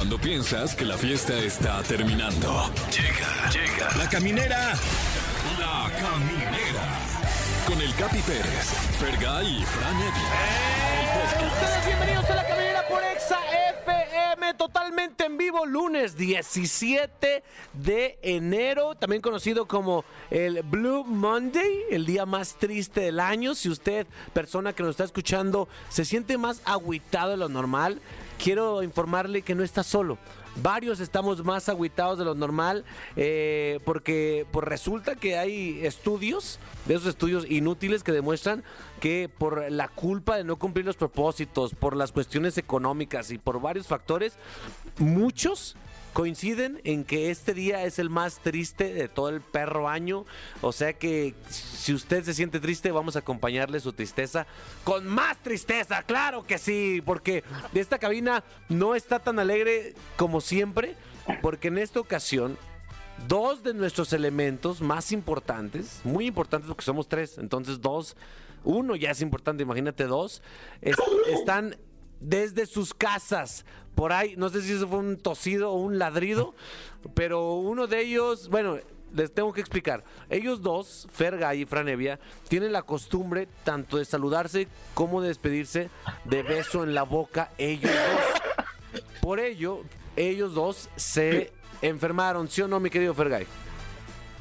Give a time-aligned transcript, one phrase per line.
[0.00, 2.70] Cuando piensas que la fiesta está terminando.
[2.90, 3.96] Llega, llega.
[3.98, 4.72] La caminera.
[5.58, 6.98] La caminera.
[7.66, 8.64] Con el Capi Pérez,
[8.98, 11.52] Fergay y Fran Evia.
[11.52, 13.40] Ustedes bienvenidos a la caminera por Exa
[13.84, 17.42] FM, totalmente en vivo, lunes 17
[17.74, 23.54] de enero, también conocido como el Blue Monday, el día más triste del año.
[23.54, 28.00] Si usted, persona que nos está escuchando, se siente más agüitado de lo normal,
[28.42, 30.18] quiero informarle que no está solo.
[30.56, 36.94] Varios estamos más agüitados de lo normal eh, porque pues resulta que hay estudios, de
[36.94, 38.64] esos estudios inútiles que demuestran
[38.98, 43.60] que por la culpa de no cumplir los propósitos, por las cuestiones económicas y por
[43.60, 44.34] varios factores,
[44.98, 45.76] muchos
[46.12, 50.24] coinciden en que este día es el más triste de todo el perro año.
[50.60, 54.46] O sea que si usted se siente triste, vamos a acompañarle su tristeza
[54.84, 60.96] con más tristeza, claro que sí, porque esta cabina no está tan alegre como siempre,
[61.42, 62.58] porque en esta ocasión
[63.28, 68.16] dos de nuestros elementos más importantes, muy importantes porque somos tres, entonces dos,
[68.64, 70.42] uno ya es importante, imagínate dos,
[70.80, 70.96] es-
[71.32, 71.76] están
[72.20, 73.64] desde sus casas.
[73.94, 76.54] Por ahí, no sé si eso fue un tosido o un ladrido,
[77.14, 78.78] pero uno de ellos, bueno,
[79.14, 80.04] les tengo que explicar.
[80.28, 82.18] Ellos dos, Ferga y Franevia,
[82.48, 85.90] tienen la costumbre tanto de saludarse como de despedirse
[86.24, 89.02] de beso en la boca ellos dos.
[89.20, 89.82] Por ello,
[90.16, 91.52] ellos dos se
[91.82, 93.46] enfermaron, ¿sí o no, mi querido Fergay?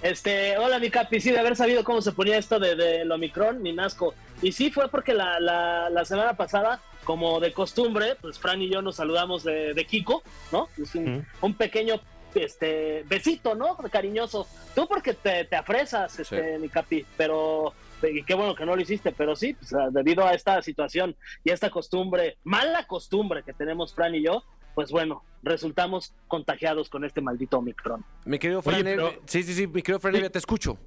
[0.01, 3.61] Este, hola mi capi, sí, de haber sabido cómo se ponía esto de, del Omicron,
[3.61, 4.13] ni nasco.
[4.41, 8.69] Y sí fue porque la, la, la semana pasada, como de costumbre, pues Fran y
[8.69, 10.21] yo nos saludamos de, de Kiko,
[10.51, 10.67] ¿no?
[10.79, 11.99] Es un, un pequeño
[12.35, 13.75] este besito, ¿no?
[13.77, 14.45] Cariñoso.
[14.75, 18.81] Tú porque te, te afresas, este, mi capi, pero y qué bueno que no lo
[18.83, 23.53] hiciste, pero sí, pues, debido a esta situación y a esta costumbre, mala costumbre que
[23.53, 24.43] tenemos Fran y yo,
[24.75, 28.05] pues bueno, resultamos contagiados con este maldito Omicron.
[28.25, 30.77] Mi querido Fran, Oye, pero- sí, sí, sí, mi querido Fran, te escucho.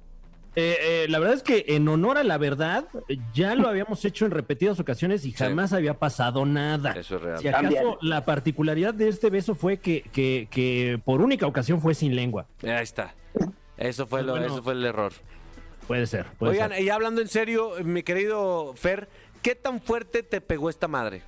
[0.55, 2.85] Eh, eh, la verdad es que en honor a la verdad,
[3.33, 6.91] ya lo habíamos hecho en repetidas ocasiones y jamás había pasado nada.
[6.91, 7.39] Eso es real.
[7.39, 7.85] Si acaso También.
[8.01, 12.45] la particularidad de este beso fue que, que, que por única ocasión fue sin lengua.
[12.61, 13.15] Ahí está.
[13.77, 14.45] Eso fue, lo, Bueno.
[14.47, 15.11] eso fue el error.
[15.87, 16.27] Puede ser.
[16.37, 16.83] Puede Oigan, ser.
[16.83, 19.09] y hablando en serio, mi querido Fer,
[19.41, 21.23] ¿qué tan fuerte te pegó esta madre?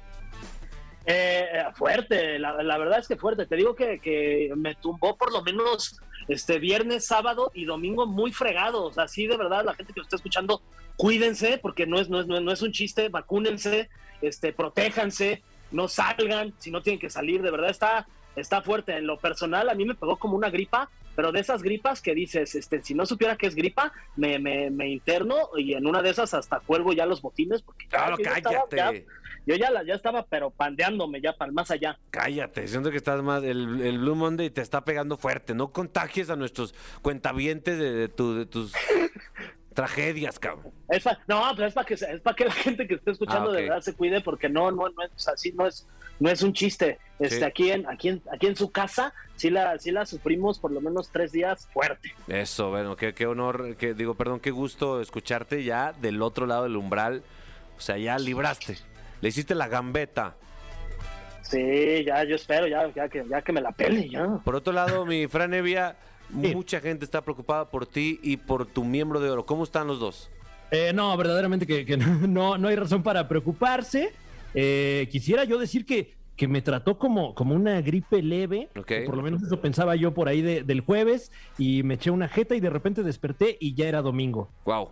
[1.07, 3.45] Eh, eh, fuerte, la, la verdad es que fuerte.
[3.45, 8.31] Te digo que, que me tumbó por lo menos este viernes, sábado y domingo muy
[8.31, 8.97] fregados.
[8.97, 10.61] Así de verdad, la gente que lo está escuchando,
[10.97, 13.89] cuídense, porque no es, no es, no es, un chiste, vacúnense,
[14.21, 17.41] este, protéjanse, no salgan si no tienen que salir.
[17.43, 18.97] De verdad está, está fuerte.
[18.97, 22.15] En lo personal, a mí me pegó como una gripa, pero de esas gripas que
[22.15, 26.01] dices, este, si no supiera que es gripa, me, me, me interno y en una
[26.01, 28.75] de esas hasta cuelgo ya los botines, porque Claro, estaba- cállate.
[28.75, 29.11] ya-
[29.45, 31.97] yo ya, la, ya estaba, pero pandeándome ya para más allá.
[32.09, 33.43] Cállate, siento que estás más.
[33.43, 35.53] El, el Blue Monday te está pegando fuerte.
[35.53, 38.73] No contagies a nuestros cuentavientes de, de tu- de tus
[39.73, 40.71] tragedias, cabrón.
[40.89, 43.51] Es pa- no, pero es para que, es para que la gente que esté escuchando
[43.51, 45.87] Ah, de verdad se cuide, porque no, no, no es así, no es,
[46.19, 46.97] no es un chiste.
[47.19, 47.43] Este, Sí.
[47.43, 50.81] aquí en, aquí en, aquí en su casa, sí la, sí la sufrimos por lo
[50.81, 52.13] menos tres días fuerte.
[52.27, 56.63] Eso, bueno, qué, qué honor, que digo, perdón, qué gusto escucharte ya del otro lado
[56.63, 57.23] del umbral.
[57.77, 58.77] O sea, ya libraste.
[59.21, 60.35] Le hiciste la gambeta.
[61.41, 64.39] Sí, ya, yo espero, ya, ya que, ya que me la pele, ya.
[64.43, 65.95] Por otro lado, mi Fran Evia,
[66.41, 66.55] Sí.
[66.55, 69.45] mucha gente está preocupada por ti y por tu miembro de oro.
[69.45, 70.31] ¿Cómo están los dos?
[70.71, 74.11] Eh, no, verdaderamente que, que no, no hay razón para preocuparse.
[74.55, 78.69] Eh, quisiera yo decir que, que me trató como, como una gripe leve.
[78.75, 78.91] Ok.
[79.03, 81.31] o Por lo menos eso pensaba yo por ahí de- del jueves.
[81.59, 84.49] Y me eché una jeta y de repente desperté y ya era domingo.
[84.65, 84.89] Wow.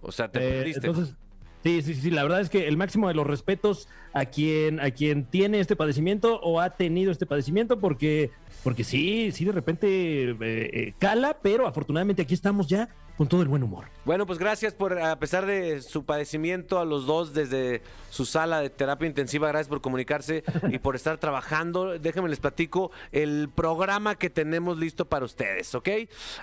[0.00, 0.86] O sea, te Eh, perdiste.
[0.88, 1.14] entonces,
[1.62, 4.90] sí, sí, sí, la verdad es que el máximo de los respetos a quien, a
[4.90, 8.30] quien tiene este padecimiento o ha tenido este padecimiento, porque,
[8.62, 13.42] porque sí, sí, de repente eh, eh, cala, pero afortunadamente aquí estamos ya con todo
[13.42, 13.86] el buen humor.
[14.04, 18.60] Bueno, pues gracias por, a pesar de su padecimiento, a los dos desde su sala
[18.60, 21.98] de terapia intensiva, gracias por comunicarse y por estar trabajando.
[21.98, 25.88] Déjenme les platico el programa que tenemos listo para ustedes, ¿ok?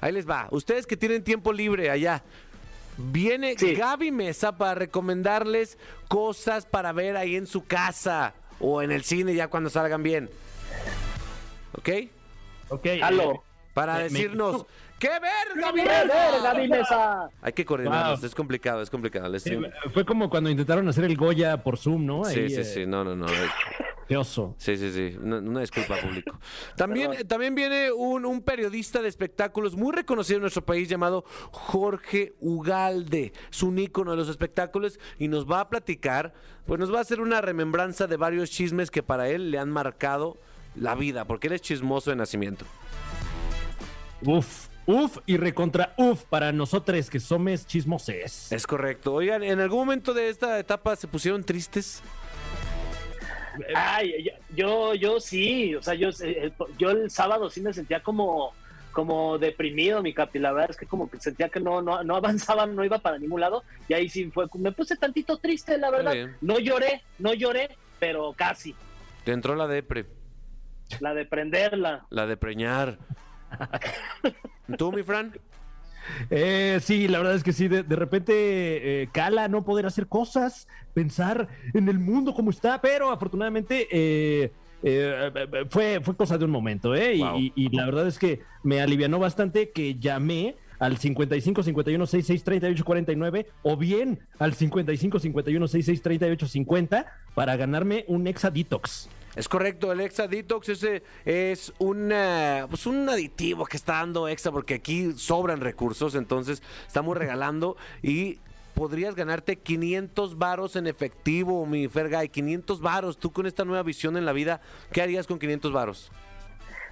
[0.02, 0.48] Ahí les va.
[0.52, 2.24] Ustedes que tienen tiempo libre allá.
[3.02, 3.76] Viene Sí.
[3.76, 5.78] Gaby Mesa para recomendarles
[6.10, 10.30] cosas para ver ahí en su casa o en el cine ya cuando salgan bien.
[11.78, 11.90] ¿Ok?
[12.70, 12.86] Ok.
[13.02, 13.44] Halo.
[13.74, 14.66] Para Me- me- decirnos,
[15.00, 16.40] ¿qué ver, Gaby ¡Qué ver, Mesa?
[16.44, 17.30] Gaby Mesa!
[17.42, 18.28] Hay que coordinarnos, Wow.
[18.28, 19.30] es complicado, es complicado.
[19.30, 19.58] Les- Sí,
[19.94, 22.26] fue como cuando intentaron hacer el Goya por Zoom, ¿no?
[22.26, 23.28] Sí, sí, eh, sí, no, no, no.
[24.10, 24.56] Qué oso.
[24.58, 26.40] Sí, sí, sí, una, una disculpa público.
[26.76, 32.34] También, también viene un, un periodista de espectáculos muy reconocido en nuestro país llamado Jorge
[32.40, 33.34] Ugalde.
[33.52, 36.34] Es un ícono de los espectáculos y nos va a platicar,
[36.66, 39.70] pues nos va a hacer una remembranza de varios chismes que para él le han
[39.70, 40.40] marcado
[40.76, 42.66] la vida, porque eres chismoso de nacimiento.
[44.26, 48.52] Uf, uf y recontra uf para nosotros que somos chismoses.
[48.52, 49.14] Es correcto.
[49.14, 52.02] Oigan, ¿en algún momento de esta etapa se pusieron tristes?
[53.76, 58.54] Ay, yo, yo, sí, o sea, yo, eh, yo el sábado sí me sentía como,
[58.92, 60.40] como deprimido, mi capi.
[60.40, 63.18] La verdad es que como que sentía que no, no, no avanzaba, no iba para
[63.18, 63.64] ningún lado.
[63.88, 66.14] Y ahí sí fue, me puse tantito triste, la verdad.
[66.42, 68.76] No lloré, no lloré, pero casi.
[69.24, 70.06] Te entró la depre,
[71.00, 72.06] La de prenderla.
[72.10, 72.98] la de preñar.
[74.78, 75.34] ¿Tú, mi Fran?
[76.30, 78.34] Eh, sí, la verdad es que sí, de, de repente
[79.04, 84.52] eh, cala no poder hacer cosas, pensar en el mundo como está, pero afortunadamente eh,
[84.84, 85.32] eh,
[85.70, 87.16] fue, fue cosa de un momento, ¿eh?
[87.16, 87.38] Y, Wow.
[87.40, 92.44] y- y la verdad es que me alivianó bastante que llamé al 55 51 66
[92.44, 99.10] 38 49 o bien al 55 51 66 38 50 para ganarme un Exa Detox.
[99.40, 104.52] Es correcto, el Exa Detox ese es una, pues un aditivo que está dando Exa
[104.52, 108.40] porque aquí sobran recursos, entonces estamos regalando y
[108.74, 113.18] podrías ganarte 500 varos en efectivo, mi Fergay, 500 varos.
[113.18, 114.60] Tú con esta nueva visión en la vida,
[114.92, 116.12] ¿qué harías con 500 varos?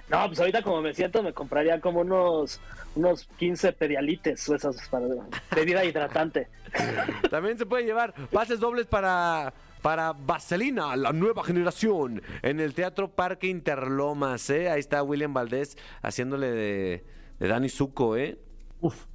[0.07, 2.61] No, pues ahorita como me siento, me compraría como unos,
[2.95, 5.05] unos 15 pedialites, o esas para
[5.53, 6.47] bebida hidratante.
[7.29, 13.09] También se puede llevar pases dobles para, para Vaselina, la nueva generación, en el Teatro
[13.09, 14.69] Parque Interlomas, ¿eh?
[14.69, 17.05] Ahí está William Valdés haciéndole de,
[17.39, 18.37] de Dani Zuko, ¿eh?
[18.81, 19.05] Uf.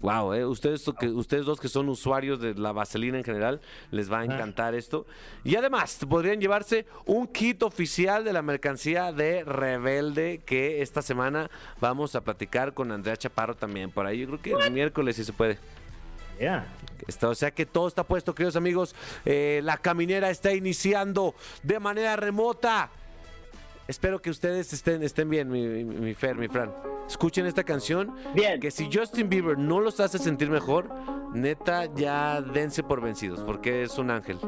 [0.00, 3.60] Wow, eh, ustedes, que, ustedes dos que son usuarios de la vaselina en general,
[3.90, 5.06] les va a encantar esto.
[5.44, 11.50] Y además, podrían llevarse un kit oficial de la mercancía de Rebelde que esta semana
[11.80, 13.90] vamos a platicar con Andrea Chaparro también.
[13.90, 15.58] Por ahí, yo creo que el miércoles sí se puede.
[16.40, 16.66] Yeah.
[17.06, 18.94] Está- o sea que todo está puesto, queridos amigos.
[19.24, 22.90] Eh, la caminera está iniciando de manera remota.
[23.86, 26.72] Espero que ustedes estén, estén bien, mi, mi, mi Fer, mi Fran.
[27.08, 28.14] Escuchen esta canción.
[28.34, 28.60] Bien.
[28.60, 30.88] Que si Justin Bieber no los hace sentir mejor,
[31.34, 34.38] neta, ya dense por vencidos, porque es un ángel.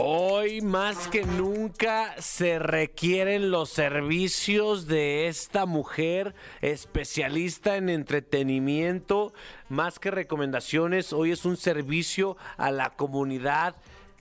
[0.00, 9.32] Hoy más que nunca se requieren los servicios de esta mujer especialista en entretenimiento,
[9.68, 13.74] más que recomendaciones, hoy es un servicio a la comunidad,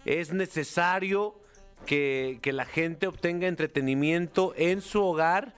[0.03, 1.39] es necesario
[1.85, 5.53] que, que la gente obtenga entretenimiento en su hogar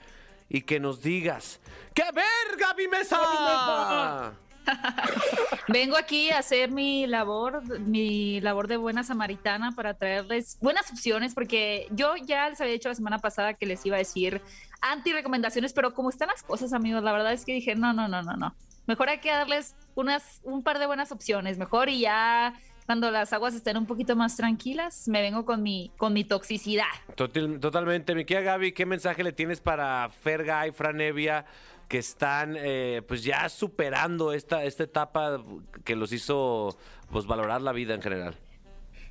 [0.50, 1.60] y que nos digas,
[1.94, 4.34] ¡qué verga mi mesa!
[5.68, 11.34] Vengo aquí a hacer mi labor, mi labor de buena samaritana para traerles buenas opciones,
[11.34, 14.40] porque yo ya les había dicho la semana pasada que les iba a decir
[14.80, 18.08] anti recomendaciones, pero como están las cosas, amigos, la verdad es que dije, no, no,
[18.08, 18.54] no, no, no.
[18.86, 22.54] Mejor hay que darles unas, un par de buenas opciones, mejor y ya
[22.86, 26.86] cuando las aguas estén un poquito más tranquilas, me vengo con mi, con mi toxicidad.
[27.14, 28.16] Total- totalmente.
[28.16, 31.44] Mi querida Gaby, ¿qué mensaje le tienes para Ferga y Franevia
[31.90, 35.42] que están eh, pues ya superando esta, esta etapa
[35.84, 36.78] que los hizo
[37.10, 38.36] pues valorar la vida en general?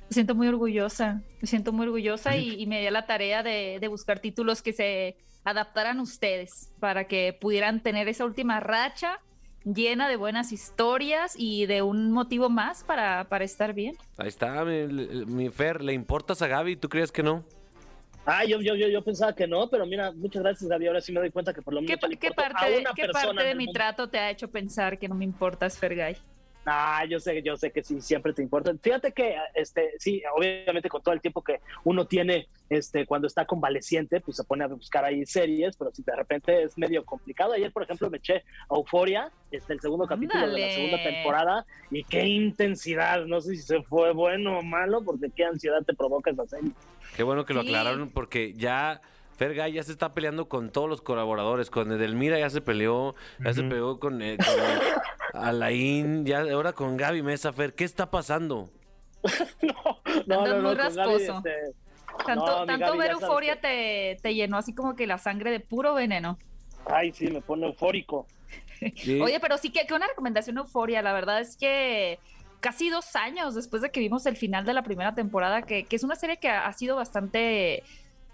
[0.08, 3.42] Me siento muy orgullosa, me siento muy orgullosa y, y me di a la tarea
[3.42, 8.60] de, de buscar títulos que se adaptaran a ustedes para que pudieran tener esa última
[8.60, 9.20] racha
[9.62, 13.94] llena de buenas historias y de un motivo más para, para estar bien.
[14.16, 14.86] Ahí está, mi,
[15.26, 16.76] mi Fer, ¿le importas a Gaby?
[16.76, 17.44] ¿Tú crees que no?
[18.26, 20.86] Ah, yo, yo, yo, yo pensaba que no, pero mira, muchas gracias, Gaby.
[20.86, 22.78] Ahora sí me doy cuenta que por lo ¿Qué, menos le qué importo parte, a
[22.78, 23.78] una qué parte de mi mundo.
[23.78, 26.16] trato te ha hecho pensar que no me importas, Fergay?
[26.66, 28.72] Ah, yo sé, yo sé que sí, siempre te importa.
[28.82, 33.46] Fíjate que, este, sí, obviamente con todo el tiempo que uno tiene, este, cuando está
[33.46, 37.54] convaleciente, pues se pone a buscar ahí series, pero si de repente es medio complicado.
[37.54, 42.04] Ayer, por ejemplo, me eché Euforia, este, el segundo capítulo de la segunda temporada, y
[42.04, 43.24] qué intensidad.
[43.24, 46.72] No sé si se fue bueno o malo, porque qué ansiedad te provoca esa serie.
[47.16, 47.68] Qué bueno que lo Sí.
[47.68, 49.00] aclararon porque ya
[49.40, 51.70] Ferga ya se está peleando con todos los colaboradores.
[51.70, 56.98] Con Edelmira ya se peleó, ya se peleó con, eh, con Alain, ya ahora con
[56.98, 57.74] Gaby Mesa, Fer.
[57.74, 58.68] ¿Qué está pasando?
[59.62, 61.36] no, no, no, muy Gaby, rasposo.
[61.38, 61.72] este,
[62.26, 66.36] Tanto, No, ver euforia te, te llenó así como que la sangre de puro veneno.
[66.84, 68.26] ay, sí, me pone eufórico.
[68.96, 69.20] Sí.
[69.20, 72.18] Oye, pero sí que, que una recomendación euforia, la verdad es que
[72.60, 75.96] casi dos años después de que vimos el final de la primera temporada, que, que
[75.96, 77.82] es una serie que ha, ha sido bastante,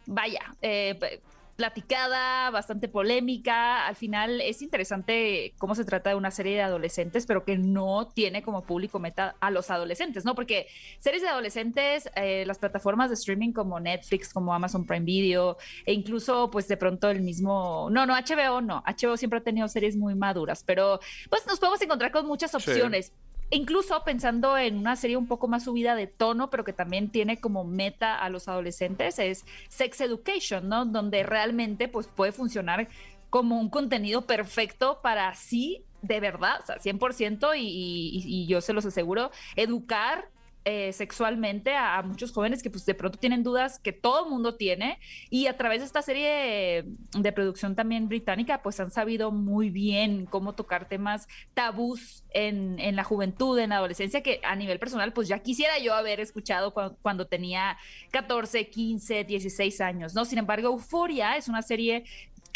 [0.06, 1.20] vaya, eh,
[1.56, 3.86] platicada, bastante polémica.
[3.86, 8.08] Al final es interesante cómo se trata de una serie de adolescentes, pero que no
[8.08, 10.34] tiene como público meta a los adolescentes, ¿no?
[10.34, 10.66] Porque
[10.98, 15.94] series de adolescentes, eh, las plataformas de streaming como Netflix, como Amazon Prime Video, e
[15.94, 19.96] incluso pues de pronto el mismo, no, no, HBO no, HBO siempre ha tenido series
[19.96, 22.54] muy maduras, pero pues nos podemos encontrar con muchas
[23.00, 23.06] Sí.
[23.50, 27.40] Incluso pensando en una serie un poco más subida de tono, pero que también tiene
[27.40, 30.84] como meta a los adolescentes, es Sex Education, ¿no?
[30.84, 32.88] Donde realmente pues puede funcionar
[33.30, 38.60] como un contenido perfecto para sí, de verdad, o sea, 100% y, y, y yo
[38.60, 40.28] se los aseguro, educar
[40.68, 44.56] eh, sexualmente a, muchos jóvenes que pues de pronto tienen dudas que todo el mundo
[44.56, 44.98] tiene
[45.30, 50.26] y a través de esta serie de, producción también británica pues han sabido muy bien
[50.26, 55.12] cómo tocar temas tabús en, en, la juventud, en la adolescencia que a nivel personal
[55.12, 57.76] pues ya quisiera yo haber escuchado cuando tenía
[58.10, 60.24] 14, 15, 16 años, ¿no?
[60.24, 62.02] Sin embargo, Euforia es una serie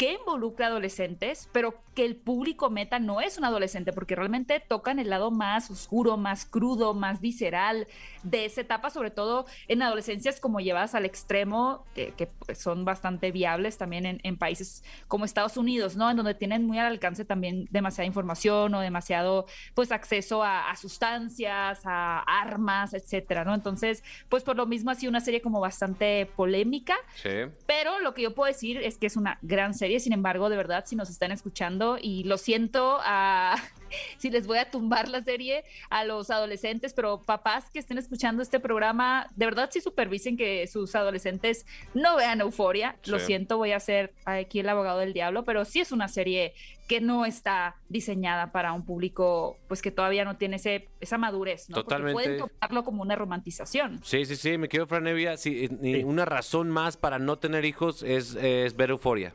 [0.01, 4.97] que involucra adolescentes, pero que el público meta no es un adolescente, porque realmente tocan
[4.97, 7.85] el lado más oscuro, más crudo, más visceral
[8.23, 13.31] de esa etapa, sobre todo en adolescencias como llevadas al extremo, que, que son bastante
[13.31, 16.09] viables también en, en, países como Estados Unidos, ¿no?
[16.09, 20.75] En donde tienen muy al alcance también demasiada información o demasiado, pues, acceso a, a
[20.77, 23.53] sustancias, a armas, etcétera, ¿no?
[23.53, 27.29] Entonces, pues, por lo mismo ha sido una serie como bastante polémica, Sí.
[27.67, 30.57] pero lo que yo puedo decir es que es una gran serie sin embargo, de
[30.57, 33.55] verdad, si nos están escuchando, y lo siento a,
[34.17, 38.41] si les voy a tumbar la serie a los adolescentes, pero papás que estén escuchando
[38.41, 42.97] este programa, de verdad sí supervisen que sus adolescentes no vean euforia.
[43.01, 43.11] Sí.
[43.11, 46.53] Lo siento, voy a ser aquí el abogado del diablo, pero sí es una serie
[46.91, 51.69] que no está diseñada para un público pues que todavía no tiene ese, esa madurez,
[51.69, 51.75] ¿no?
[51.75, 52.11] Totalmente.
[52.11, 54.01] Porque pueden tomarlo como una romantización.
[54.03, 56.03] Sí, sí, sí, me quedo Fran Evia, sí, sí.
[56.03, 59.33] una razón más para no tener hijos es, es ver euforia.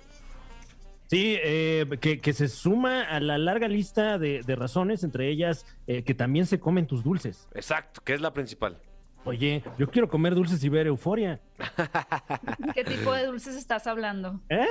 [1.09, 5.65] Sí, eh, que, que, se suma a la larga lista de, de razones, entre ellas
[5.87, 7.49] eh, que también se comen tus dulces.
[7.55, 8.79] Exacto, que es la principal.
[9.25, 11.41] Oye, yo quiero comer dulces y ver euforia.
[12.75, 14.41] ¿Qué tipo de dulces estás hablando?
[14.49, 14.67] ¿Eh?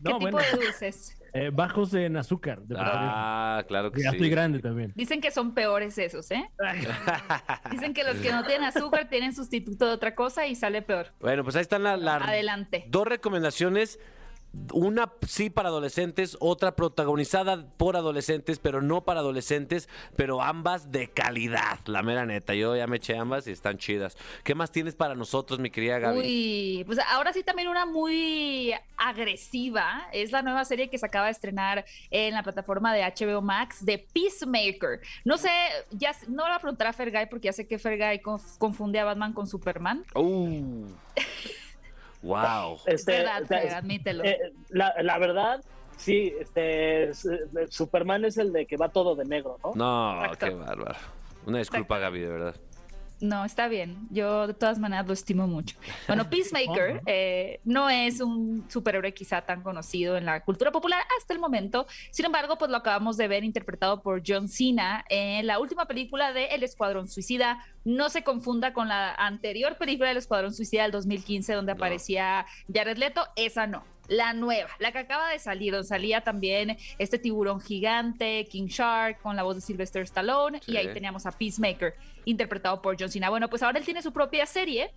[0.00, 1.16] No, ¿Qué tipo bueno, de dulces?
[1.32, 2.60] Eh, bajos en azúcar.
[2.62, 4.16] De ah, claro que ya sí.
[4.16, 4.92] estoy grande también.
[4.96, 6.50] Dicen que son peores esos, ¿eh?
[7.70, 11.12] Dicen que los que no tienen azúcar tienen sustituto de otra cosa y sale peor.
[11.20, 12.86] Bueno, pues ahí están las la Adelante.
[12.88, 14.00] dos recomendaciones
[14.72, 21.08] una sí para adolescentes, otra protagonizada por adolescentes, pero no para adolescentes, pero ambas de
[21.08, 22.54] calidad, la mera neta.
[22.54, 24.16] Yo ya me eché ambas y están chidas.
[24.42, 26.18] ¿Qué más tienes para nosotros, mi querida Gaby?
[26.18, 30.08] Uy, pues ahora sí también una muy agresiva.
[30.12, 33.84] Es la nueva serie que se acaba de estrenar en la plataforma de HBO Max
[33.84, 35.00] de Peacemaker.
[35.24, 35.50] No sé,
[35.90, 38.20] ya no la preguntar a Fergay porque ya sé que Fergay
[38.58, 40.04] confunde a Batman con Superman.
[40.14, 40.86] Uh.
[42.22, 42.78] Wow.
[42.86, 44.24] Este, verdad, Fer, admítelo.
[44.24, 45.64] Eh, la, la, verdad,
[45.96, 47.12] sí, este
[47.68, 49.72] Superman es el de que va todo de negro, ¿no?
[49.74, 50.46] No, Exacto.
[50.46, 50.98] qué bárbaro.
[51.46, 52.12] Una disculpa, Exacto.
[52.12, 52.54] Gaby, de verdad.
[53.20, 54.08] No, está bien.
[54.10, 55.76] Yo de todas maneras lo estimo mucho.
[56.06, 61.34] Bueno, Peacemaker eh, no es un superhéroe quizá tan conocido en la cultura popular hasta
[61.34, 61.86] el momento.
[62.10, 66.32] Sin embargo, pues lo acabamos de ver interpretado por John Cena en la última película
[66.32, 67.64] de El Escuadrón Suicida.
[67.84, 72.96] No se confunda con la anterior película del Escuadrón Suicida del 2015 donde aparecía Jared
[72.96, 73.26] Leto.
[73.36, 78.44] Esa no la nueva, la que acaba de salir, donde salía también este tiburón gigante,
[78.50, 80.72] King Shark, con la voz de Sylvester Stallone, sí.
[80.72, 83.30] y ahí teníamos a Peacemaker, interpretado por John Cena.
[83.30, 84.90] Bueno, pues ahora él tiene su propia serie,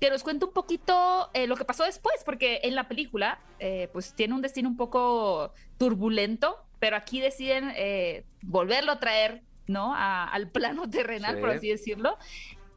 [0.00, 3.88] que nos cuenta un poquito eh, lo que pasó después, porque en la película, eh,
[3.92, 9.92] pues tiene un destino un poco turbulento, pero aquí deciden eh, volverlo a traer, ¿no?
[9.92, 11.40] A, al plano terrenal, sí.
[11.40, 12.16] por así decirlo,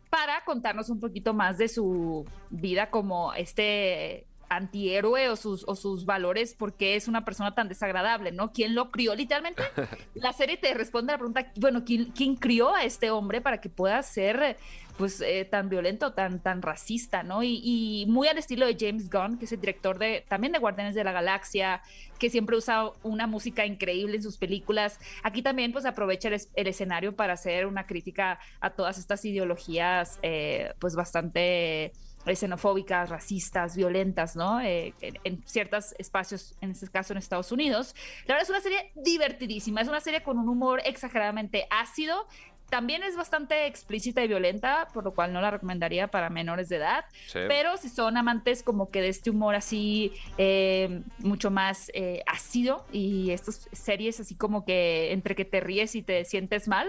[0.09, 6.05] para contarnos un poquito más de su vida como este antihéroe o sus, o sus
[6.05, 8.51] valores porque es una persona tan desagradable, ¿no?
[8.51, 9.15] ¿Quién lo crió?
[9.15, 9.63] Literalmente,
[10.15, 13.61] la serie te responde a la pregunta, bueno, ¿quién, quién crió a este hombre para
[13.61, 14.57] que pueda ser
[14.97, 17.43] pues eh, tan violento, tan, tan racista, ¿no?
[17.43, 20.59] Y, y, muy al estilo de James Gunn, que es el director de también de
[20.59, 21.81] Guardianes de la Galaxia,
[22.17, 24.99] que siempre usa una música increíble en sus películas.
[25.23, 30.19] Aquí también pues aprovecha el, el escenario para hacer una crítica a todas estas ideologías
[30.21, 31.91] eh, pues bastante
[32.33, 34.61] xenofóbicas, racistas, violentas, ¿no?
[34.61, 37.95] Eh, en, en, ciertos espacios, en este caso en Estados Unidos.
[38.25, 42.27] La verdad es una serie divertidísima, es una serie con un humor exageradamente ácido.
[42.69, 46.77] También es bastante explícita y violenta, por lo cual no la recomendaría para menores de
[46.77, 47.05] edad.
[47.27, 47.39] Sí.
[47.47, 52.85] Pero si son amantes como que de este humor así, eh, mucho más eh, ácido
[52.91, 56.87] y estas series así como que entre que te ríes y te sientes mal,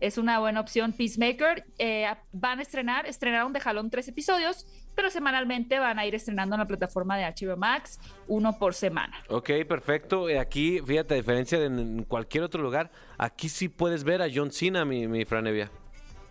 [0.00, 0.92] es una buena opción.
[0.92, 6.14] Peacemaker eh, van a estrenar, estrenaron de jalón tres episodios, pero semanalmente van a ir
[6.14, 9.16] estrenando en la plataforma de HBO Max, uno por semana.
[9.28, 10.26] Ok, perfecto.
[10.40, 14.50] Aquí, fíjate, a diferencia de en cualquier otro lugar, aquí sí puedes ver a John
[14.50, 15.70] Cena, mi, mi Franevia.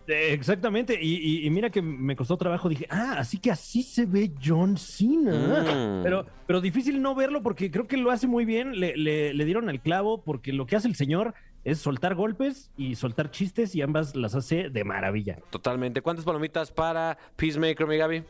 [0.07, 4.05] Exactamente, y, y, y, mira que me costó trabajo, dije, ah, así que así se
[4.05, 5.63] ve John Cena.
[5.63, 6.03] Mm.
[6.03, 9.45] Pero, pero difícil no verlo porque creo que lo hace muy bien, le, le, le
[9.45, 11.33] dieron al clavo porque lo que hace el señor
[11.67, 15.39] es soltar golpes y soltar chistes y ambas las hace de maravilla.
[15.49, 16.01] Totalmente.
[16.01, 18.23] ¿Cuántas palomitas para Peacemaker, mi Gaby?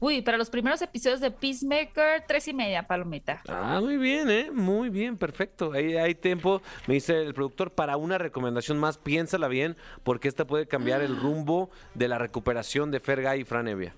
[0.00, 3.42] Uy, para los primeros episodios de Peacemaker, tres y media, palomita.
[3.48, 4.50] Ah, muy bien, ¿eh?
[4.50, 5.72] Muy bien, perfecto.
[5.72, 10.46] Ahí hay tiempo, me dice el productor, para una recomendación más, piénsala bien, porque esta
[10.46, 13.92] puede cambiar el rumbo de la recuperación de Fergay y Fran Evia.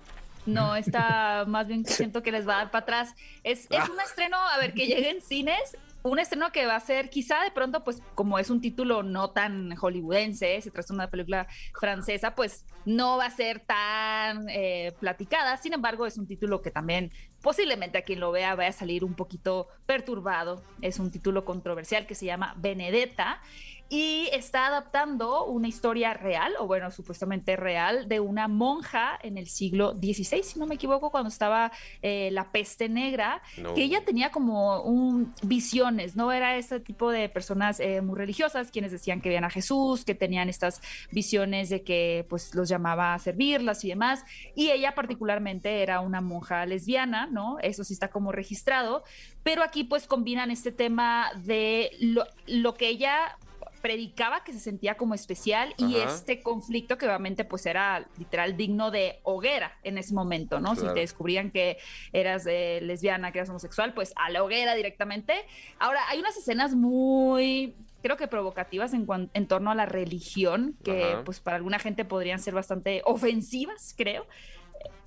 [0.45, 3.15] No, está más bien siento que les va a dar para atrás.
[3.45, 5.77] Es, es un estreno, a ver, que llegue en cines
[6.09, 9.31] un estreno que va a ser quizá de pronto, pues como es un título no
[9.31, 11.47] tan hollywoodense, se trata de una película
[11.79, 15.57] francesa, pues no va a ser tan eh, platicada.
[15.57, 17.11] Sin embargo, es un título que también
[17.41, 20.63] posiblemente a quien lo vea vaya a salir un poquito perturbado.
[20.81, 23.41] Es un título controversial que se llama Benedetta
[23.89, 29.47] y está adaptando una historia real, o bueno, supuestamente real, de una monja en el
[29.47, 33.41] siglo XVI, si no me equivoco, cuando estaba eh, la peste negra,
[33.75, 36.31] que ella tenía como un, visiones, ¿no?
[36.31, 40.15] Era ese tipo de personas eh, muy religiosas, quienes decían que veían a Jesús, que
[40.15, 45.81] tenían estas visiones de que pues los llamaba a servirlas y demás, y ella particularmente
[45.81, 47.57] era una monja lesbiana, ¿no?
[47.59, 49.03] Eso sí está como registrado,
[49.43, 53.37] pero aquí pues combinan este tema de lo, lo que ella
[53.77, 58.91] predicaba que se sentía como especial y este conflicto que obviamente pues era literal digno
[58.91, 60.75] de hoguera en ese momento, ¿no?
[60.75, 61.77] Si te descubrían que
[62.13, 65.33] eras eh, lesbiana, que eras homosexual, pues a la hoguera directamente.
[65.79, 71.17] Ahora, hay unas escenas muy creo que provocativas en, en torno a la religión, que
[71.25, 74.25] pues para alguna gente podrían ser bastante ofensivas, creo.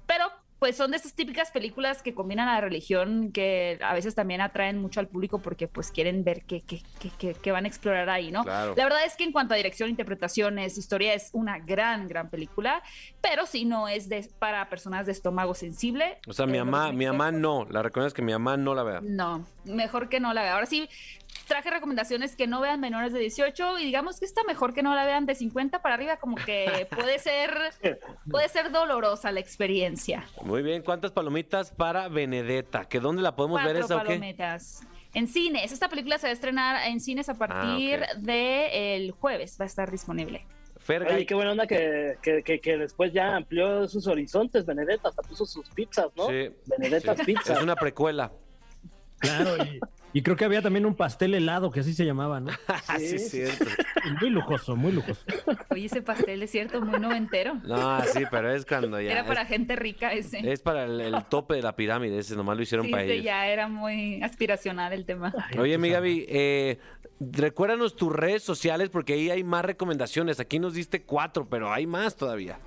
[0.07, 0.27] Pero
[0.61, 4.43] pues son de esas típicas películas que combinan a la religión que a veces también
[4.43, 6.83] atraen mucho al público porque pues quieren ver qué, qué,
[7.19, 8.45] qué, qué van a explorar ahí, ¿no?
[8.45, 12.83] La verdad es que en cuanto a dirección, interpretaciones, historia es una gran, gran película,
[13.23, 16.19] pero sí no es de, para personas de estómago sensible.
[16.29, 19.01] O sea, mi mamá, mi mamá no, la reconozco que mi mamá no la vea.
[19.03, 20.55] No, mejor que no la vea.
[20.55, 20.91] Ahora sí,
[21.51, 24.95] traje recomendaciones que no vean menores de 18 y digamos que está mejor que no
[24.95, 27.51] la vean de 50 para arriba, como que puede ser,
[28.31, 30.25] puede ser dolorosa la experiencia.
[30.45, 32.85] Muy bien, ¿cuántas palomitas para Benedetta?
[32.85, 34.87] ¿Que dónde la podemos ver esa palomitas.
[35.13, 39.57] En cines, esta película se va a estrenar en cines a partir ah, del jueves,
[39.61, 40.47] va a estar disponible.
[40.79, 41.17] Ferga.
[41.27, 46.07] qué buena onda que, que, después ya amplió sus horizontes, Benedetta, hasta puso sus pizzas,
[46.17, 46.29] ¿no?
[46.29, 46.51] Sí.
[46.67, 47.55] Benedetta Pizza.
[47.55, 48.31] Es una precuela.
[49.19, 49.81] Claro, y
[50.13, 52.51] y creo que había también un pastel helado, que así se llamaba, ¿no?
[52.99, 53.67] sí, sí, cierto.
[54.21, 55.21] Muy lujoso, muy lujoso.
[55.69, 57.55] Oye, ese pastel es cierto, muy noventero.
[57.65, 59.13] No, sí, pero es cuando ya.
[59.13, 60.41] Era para gente rica ese.
[60.51, 63.25] Es para el, tope de la pirámide, ese nomás lo hicieron para ellos.
[63.25, 65.33] ya era muy aspiracional el tema.
[65.59, 66.79] Oye, mi Gaby, eh,
[67.21, 70.41] recuérdanos tus redes sociales porque ahí hay más recomendaciones.
[70.41, 72.59] Aquí nos diste cuatro, pero hay más todavía.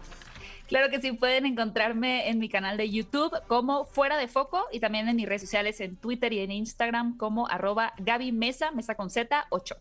[0.73, 4.79] Claro que sí, pueden encontrarme en mi canal de YouTube como Fuera de Foco y
[4.79, 8.95] también en mis redes sociales en Twitter y en Instagram como arroba Gaby Mesa, Mesa
[8.95, 9.75] con Z 8.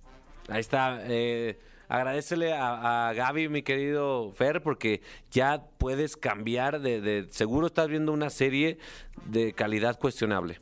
[0.51, 1.01] Ahí está.
[1.05, 5.01] Eh, agradecele a, Gaby, mi querido Fer, porque
[5.31, 7.27] ya puedes cambiar de...
[7.31, 8.77] Seguro estás viendo una serie
[9.25, 10.61] de calidad cuestionable.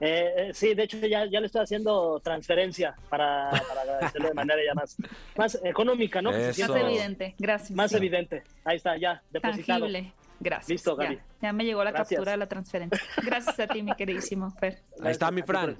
[0.00, 4.34] Eh, eh, sí, de hecho ya, ya le estoy haciendo transferencia para, para hacerlo de
[4.34, 4.96] manera ya más,
[5.36, 6.32] más económica, ¿no?
[6.32, 7.70] Más evidente, gracias.
[7.72, 8.42] Más evidente.
[8.64, 9.80] Ahí está, ya, depositado.
[9.80, 10.12] Tangible.
[10.40, 10.70] Gracias.
[10.70, 11.18] Listo, Gaby.
[11.42, 12.98] Ya, me llegó la captura de la transferencia.
[13.22, 14.78] Gracias a ti, mi queridísimo Fer.
[15.02, 15.76] Ahí está mi Fran.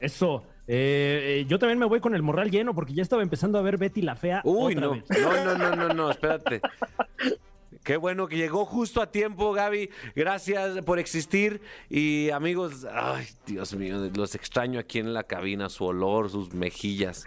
[0.00, 0.44] Eso.
[0.66, 3.78] Eh, yo también me voy con el morral lleno porque ya estaba empezando a ver
[3.78, 4.42] Betty la Fea.
[4.44, 4.92] Uy, otra no.
[4.94, 5.04] Vez.
[5.10, 5.44] no.
[5.44, 6.60] No, no, no, no, espérate.
[7.82, 9.90] Qué bueno que llegó justo a tiempo, Gaby.
[10.14, 11.60] Gracias por existir.
[11.90, 17.24] Y amigos, ay, Dios mío, los extraño aquí en la cabina, su olor, sus mejillas.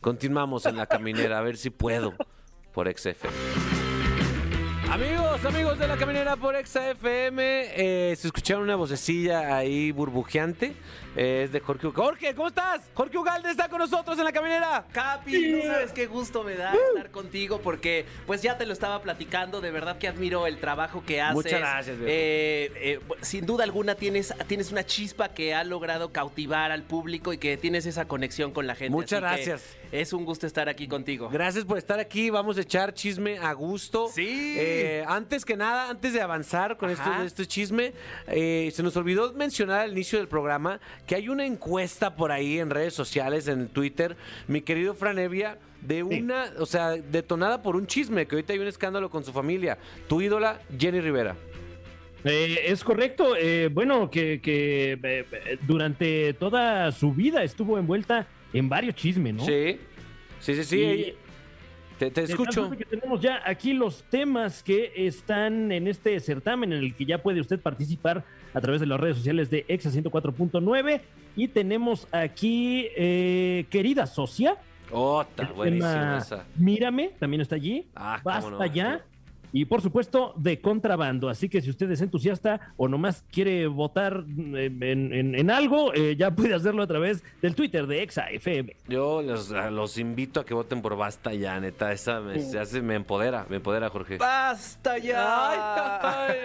[0.00, 2.14] Continuamos en la caminera, a ver si puedo
[2.72, 3.93] por XFM.
[4.90, 10.74] Amigos, amigos de la caminera por Exa FM, eh, se escucharon una vocecilla ahí burbujeante.
[11.16, 11.88] Eh, es de Jorge.
[11.90, 12.82] Jorge, ¿cómo estás?
[12.92, 14.84] Jorge Ugalde está con nosotros en la caminera.
[14.92, 19.00] Capi, no sabes qué gusto me da estar contigo porque pues ya te lo estaba
[19.02, 21.34] platicando, de verdad que admiro el trabajo que haces.
[21.34, 21.96] Muchas gracias.
[22.02, 27.38] Eh, sin duda alguna tienes, tienes una chispa que ha logrado cautivar al público y
[27.38, 28.90] que tienes esa conexión con la gente.
[28.90, 29.76] Muchas gracias.
[29.94, 31.28] Es un gusto estar aquí contigo.
[31.28, 32.28] Gracias por estar aquí.
[32.28, 34.08] Vamos a echar chisme a gusto.
[34.08, 34.56] Sí.
[34.58, 37.92] Eh, antes que nada, antes de avanzar con esto, este chisme,
[38.26, 42.58] eh, se nos olvidó mencionar al inicio del programa que hay una encuesta por ahí
[42.58, 44.16] en redes sociales, en Twitter,
[44.48, 48.66] mi querido Franevia, de una, o sea, detonada por un chisme, que ahorita hay un
[48.66, 49.78] escándalo con su familia.
[50.08, 51.36] Tu ídola, Jenny Rivera.
[52.24, 53.36] Eh, es correcto.
[53.70, 59.44] bueno, que, durante toda su vida estuvo envuelta en varios chismes, ¿no?
[59.44, 59.78] Sí,
[60.40, 61.14] sí, sí, sí.
[61.98, 62.70] te, te escucho.
[62.70, 67.18] Que tenemos ya aquí los temas que están en este certamen en el que ya
[67.22, 71.00] puede usted participar a través de las redes sociales de Exa 104.9
[71.36, 74.56] y tenemos aquí, eh, querida socia,
[74.92, 76.46] Otra, El buenísima esa.
[76.56, 77.86] Mírame, también está allí.
[77.96, 78.66] Ah, Basta no.
[78.66, 79.04] ya.
[79.56, 81.28] Y por supuesto, de contrabando.
[81.28, 86.16] Así que si usted es entusiasta o nomás quiere votar en, en- en algo, eh,
[86.16, 88.74] ya puede hacerlo a través del Twitter de Exa FM.
[88.88, 91.92] Yo los, invito a que voten por Basta ya, neta.
[91.92, 94.16] Esa me, se hace- me empodera, me empodera, Jorge.
[94.18, 96.26] ¡Basta ya!
[96.26, 96.38] Ay,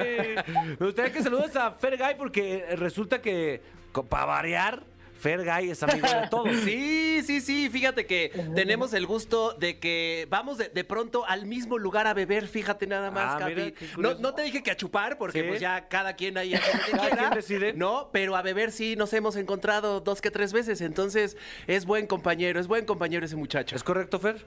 [0.46, 0.54] ay.
[0.80, 3.64] Me gustaría que saludes a Fergay porque resulta que,
[4.08, 4.84] para variar,
[5.20, 6.50] Fergay es amigo de todos.
[6.64, 11.46] Sí, sí, sí, fíjate que tenemos el gusto de que vamos de, de pronto al
[11.46, 13.56] mismo lugar a beber, fíjate nada más, Ah, Capi.
[13.56, 14.20] mira, qué no, curioso.
[14.22, 15.48] no te dije que a chupar, porque Sí.
[15.48, 17.18] pues ya cada quien ahí hace lo que Cada quiera.
[17.18, 17.74] quien decide.
[17.74, 21.36] No, pero a beber sí nos hemos encontrado dos que tres veces, entonces
[21.68, 23.76] es buen compañero, es buen compañero ese muchacho.
[23.76, 24.46] ¿Es correcto, Fer?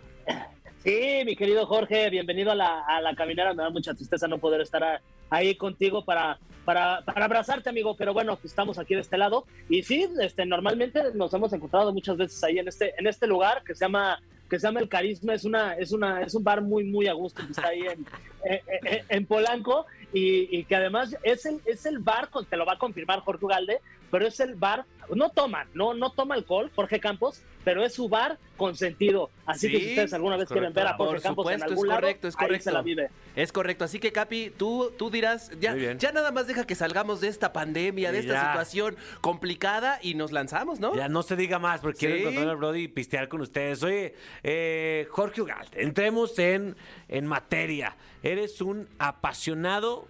[0.83, 3.55] Sí, mi querido Jorge, bienvenido a la, a la caminera.
[3.55, 7.97] Me da mucha tristeza no poder estar ahí contigo para, para, para abrazarte, amigo.
[7.97, 9.47] Pero bueno, pues estamos aquí de este lado.
[9.69, 13.63] Y sí, este, normalmente nos hemos encontrado muchas veces ahí en este, en este lugar
[13.65, 16.61] que se llama que se llama El Carisma, es una, es una, es un bar
[16.61, 18.05] muy, muy a gusto que está ahí en,
[18.45, 22.75] en, en- en Polanco y, que además es el, es el bar, te lo va
[22.75, 27.01] a confirmar Jorge Ugalde, pero es el bar, no toman, no, no toma alcohol, Jorge
[27.01, 29.31] Campos, pero es su bar consentido.
[29.47, 31.05] Así que si ustedes alguna vez quieren ver a correcto.
[31.05, 32.71] Jorge Por Campos en supuesto, algún es lado, correcto, es ahí se correcto.
[32.71, 33.11] la vive.
[33.35, 35.75] Es correcto, así que Capi, tú, tú dirás, ya,
[36.13, 38.47] nada más deja que salgamos de esta pandemia, de esta ya.
[38.49, 40.95] situación complicada y nos lanzamos, ¿no?
[40.95, 43.83] Ya no se diga más porque quiero encontrar al Brody y pistear con ustedes.
[43.83, 46.77] Oye, eh, Jorge Ugalde, entremos en,
[47.09, 47.97] en materia.
[48.23, 50.07] Eres un apasionado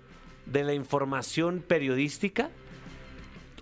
[0.47, 2.51] de la información periodística.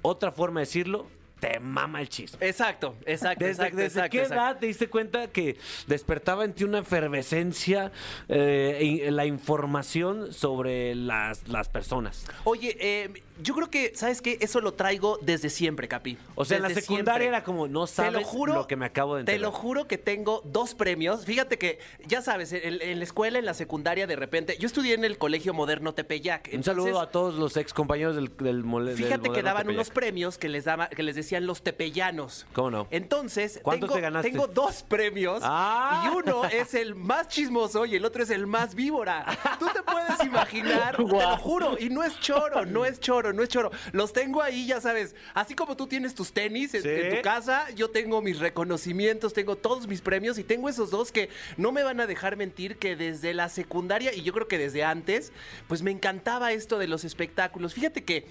[0.02, 1.06] Otra forma de decirlo,
[1.40, 2.46] te mama el chisme.
[2.46, 4.42] Exacto, exacto, ¿Desde, exacto, desde exacto, qué exacto.
[4.42, 7.90] edad te diste cuenta que despertaba en ti una efervescencia
[8.28, 12.26] eh, en la información sobre las, las personas?
[12.44, 14.38] Oye, eh, yo creo que, ¿sabes qué?
[14.40, 16.16] Eso lo traigo desde siempre, Capi.
[16.34, 17.26] O sea, en la secundaria siempre.
[17.26, 19.52] era como, no Te sabes lo juro, que me acabo de Te enterar.
[19.52, 21.24] lo juro que tengo dos premios.
[21.24, 24.94] Fíjate que, ya sabes, en, en la escuela, en la secundaria, de repente, yo estudié
[24.94, 26.48] en el Colegio Moderno Tepeyac.
[26.48, 29.76] Un entonces, saludo a todos los ex compañeros del, del, del Fíjate que daban Tepeyac.
[29.78, 32.46] unos premios que les daba, que les decían los tepeyanos.
[32.52, 32.86] ¿Cómo no?
[32.90, 34.30] Entonces, ¿Cuántos tengo, te ganaste?
[34.30, 36.04] tengo dos premios Ah.
[36.06, 39.24] y uno es el más chismoso y el otro es el más víbora.
[39.58, 43.42] Tú te puedes imaginar, te lo juro, y no es choro, no es choro, no
[43.42, 43.70] es choro.
[43.92, 46.88] Los tengo ahí, ya sabes, así como tú tienes tus tenis en, Sí.
[46.88, 51.12] en tu casa, yo tengo mis reconocimientos, tengo todos mis premios y tengo esos dos
[51.12, 54.58] que no me van a dejar mentir que desde la secundaria y yo creo que
[54.58, 55.32] desde antes,
[55.68, 57.74] pues me encantaba esto de los espectáculos.
[57.74, 58.26] Fíjate que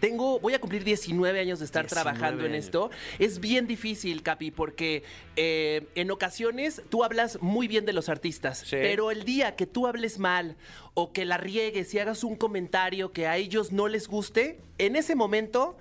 [0.00, 2.90] tengo, voy a cumplir 19 años de estar 19 trabajando en esto.
[3.18, 5.02] Es bien difícil, Capi, porque
[5.36, 8.76] eh, en ocasiones tú hablas muy bien de los artistas, Sí.
[8.80, 10.56] pero el día que tú hables mal
[10.94, 14.96] o que la riegues y hagas un comentario que a ellos no les guste, en
[14.96, 15.76] ese momento...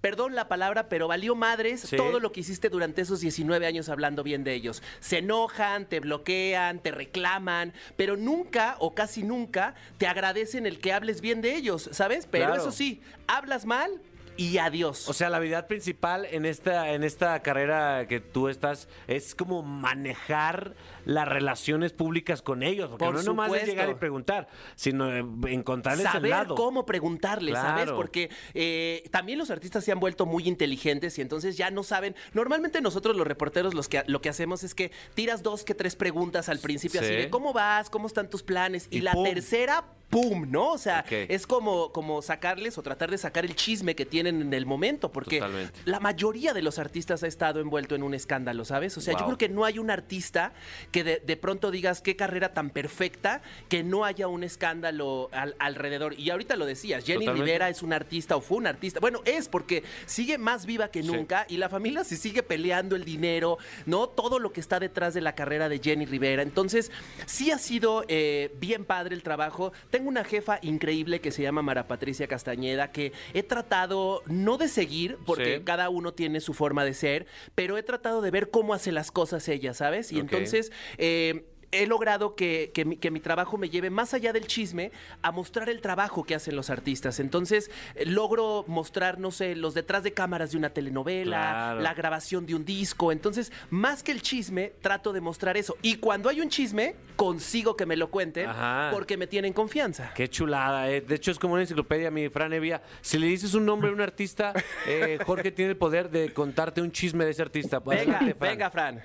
[0.00, 1.96] Perdón la palabra, pero valió madres Sí.
[1.96, 4.82] todo lo que hiciste durante esos 19 años hablando bien de ellos.
[5.00, 10.92] Se enojan, te bloquean, te reclaman, pero nunca o casi nunca te agradecen el que
[10.92, 12.26] hables bien de ellos, ¿sabes?
[12.30, 12.60] Pero Claro.
[12.62, 14.00] eso sí, hablas mal
[14.38, 15.06] y adiós.
[15.08, 19.62] O sea, la habilidad principal en esta, en esta carrera que tú estás es como
[19.62, 20.74] manejar
[21.04, 22.88] las relaciones públicas con ellos.
[22.88, 25.14] Porque Por no nomás es llegar y preguntar, sino
[25.48, 26.54] encontrarles el saber lado.
[26.54, 27.84] cómo preguntarles, ¿sabes?
[27.84, 27.96] Claro.
[27.96, 32.14] Porque eh, también los artistas se han vuelto muy inteligentes y entonces ya no saben.
[32.32, 35.96] Normalmente nosotros los reporteros los que, lo que hacemos es que tiras dos que tres
[35.96, 37.16] preguntas al principio, así Sí.
[37.16, 38.86] de cómo vas, cómo están tus planes.
[38.90, 39.24] Y, Y la pum.
[39.24, 40.46] tercera, ¡pum!
[40.50, 40.72] ¿No?
[40.72, 44.54] O sea, es como, como sacarles o tratar de sacar el chisme que tienen en
[44.54, 45.10] el momento.
[45.12, 45.80] Porque Totalmente.
[45.84, 48.96] la mayoría de los artistas ha estado envuelto en un escándalo, ¿sabes?
[48.96, 50.52] O sea, yo creo que no hay un artista
[50.92, 55.56] que de, de pronto digas qué carrera tan perfecta que no haya un escándalo al-
[55.58, 56.14] alrededor.
[56.18, 57.44] Y ahorita lo decías, Jenny Totalmente.
[57.44, 59.00] Rivera es una artista o fue una artista.
[59.00, 61.08] Bueno, es porque sigue más viva que Sí.
[61.08, 64.08] nunca y la familia se sigue peleando el dinero, ¿no?
[64.08, 66.42] Todo lo que está detrás de la carrera de Jenny Rivera.
[66.42, 66.90] Entonces,
[67.26, 69.72] sí ha sido eh, bien padre el trabajo.
[69.98, 74.68] Tengo una jefa increíble que se llama Mara Patricia Castañeda, que he tratado no de
[74.68, 75.64] seguir, porque Sí.
[75.64, 79.10] cada uno tiene su forma de ser, pero he tratado de ver cómo hace las
[79.10, 80.12] cosas ella, ¿sabes?
[80.12, 80.70] Y entonces...
[80.98, 84.90] eh, He logrado que, que mi, que mi trabajo me lleve más allá del chisme
[85.20, 87.20] a mostrar el trabajo que hacen los artistas.
[87.20, 91.80] Entonces, eh, logro mostrar, no sé, los detrás de cámaras de una telenovela, Claro.
[91.80, 93.12] la grabación de un disco.
[93.12, 95.76] Entonces, más que el chisme, trato de mostrar eso.
[95.82, 98.88] Y cuando hay un chisme, consigo que me lo cuenten Ajá.
[98.92, 100.12] porque me tienen confianza.
[100.14, 101.02] Qué chulada, eh.
[101.02, 102.80] De hecho, es como una enciclopedia, mi Fran Evia.
[103.02, 104.54] Si le dices un nombre a un artista,
[104.86, 107.78] eh, Jorge tiene el poder de contarte un chisme de ese artista.
[107.80, 108.50] Venga, Adelante, Fran.
[108.50, 109.04] venga, Fran.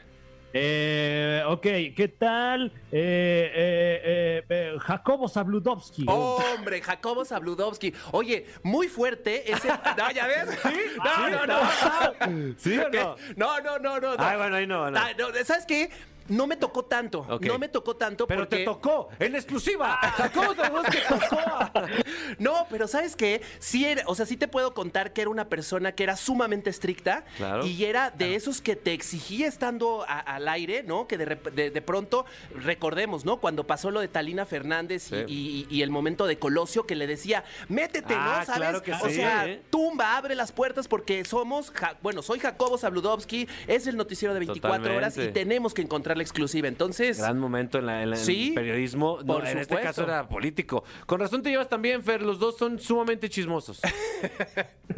[0.55, 1.61] Eh, ok,
[1.95, 2.67] ¿qué tal?
[2.91, 6.05] Eh, eh, eh, eh, Jacobo Zabludovsky.
[6.07, 7.91] Hombre, Jacobo Zabludovsky.
[8.11, 9.67] Oye, muy fuerte ese.
[9.97, 10.49] No, ¿ya ves?
[11.03, 12.53] No, no, no.
[12.57, 13.15] ¿Sí o no?
[13.35, 14.15] No, no, no, no.
[14.15, 14.23] no.
[14.23, 14.99] Ay, bueno, ahí no, no.
[14.99, 15.89] Ah, no, ¿Sabes qué?
[16.29, 17.25] No me tocó tanto.
[17.41, 18.57] No me tocó tanto Pero porque...
[18.57, 19.99] te tocó, en exclusiva.
[20.33, 21.37] ¿Cómo te que tocó?
[22.39, 23.41] No, pero ¿sabes qué?
[23.59, 26.69] Sí era, o sea, sí te puedo contar que era una persona que era sumamente
[26.69, 27.65] estricta Claro.
[27.65, 31.07] y era de esos que te exigía estando a- al aire, ¿no?
[31.07, 33.37] Que de, de- de pronto, recordemos, ¿no?
[33.39, 35.25] Cuando pasó lo de Talina Fernández y, Sí.
[35.27, 38.45] y- y el momento de Colosio que le decía, métete, Ah, ¿no?
[38.45, 38.55] ¿Sabes?
[38.61, 39.61] claro que o sí, sea, ¿eh?
[39.69, 44.39] tumba, abre las puertas porque somos, Ja- bueno, soy Jacobo Zabludovsky, es el noticiero de
[44.39, 46.67] 24 horas y tenemos que encontrar la exclusiva.
[46.67, 49.19] Entonces, Gran momento en, la, en la- en Sí, el periodismo.
[49.23, 50.83] No, por en este caso era político.
[51.05, 52.21] Con razón te llevas también, Fer.
[52.21, 53.79] Los dos son sumamente chismosos.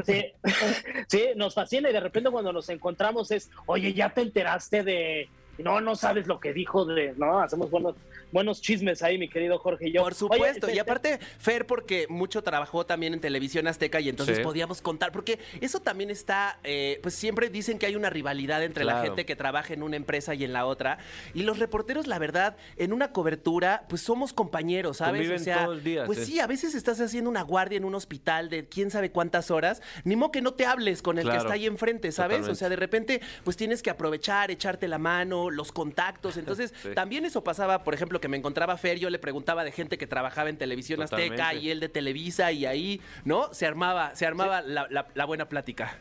[0.06, 0.26] Sí,
[1.08, 5.30] sí, nos fascina y de repente cuando nos encontramos es, oye, ya te enteraste de,
[5.58, 7.96] no, no sabes lo que dijo de, no, hacemos buenos,
[8.32, 10.02] buenos chismes ahí, mi querido Jorge y yo.
[10.04, 14.10] Por supuesto, Oye, y te- aparte, Fer, porque mucho trabajó también en televisión azteca y
[14.10, 14.44] entonces Sí.
[14.44, 18.84] podíamos contar, porque eso también está, eh, pues siempre dicen que hay una rivalidad entre
[18.84, 20.98] la gente que trabaja en una empresa y en la otra,
[21.34, 25.22] y los reporteros, la verdad, en una cobertura, pues somos compañeros, ¿sabes?
[25.22, 26.26] Conviven o sea, todo el día, pues sí.
[26.34, 29.82] sí, a veces estás haciendo una guardia en un hospital de quién sabe cuántas horas,
[30.04, 32.48] ni modo que no te hables con el que está ahí enfrente, ¿sabes?
[32.48, 36.38] O sea, de repente, pues tienes que aprovechar, echarte la mano, los contactos.
[36.38, 36.90] Entonces, Sí.
[36.94, 40.08] también eso pasaba, por ejemplo, que me encontraba Fer, yo le preguntaba de gente que
[40.08, 43.54] trabajaba en televisión azteca y él de Televisa y ahí, ¿no?
[43.54, 45.98] Se armaba, se armaba la, la- la buena plática.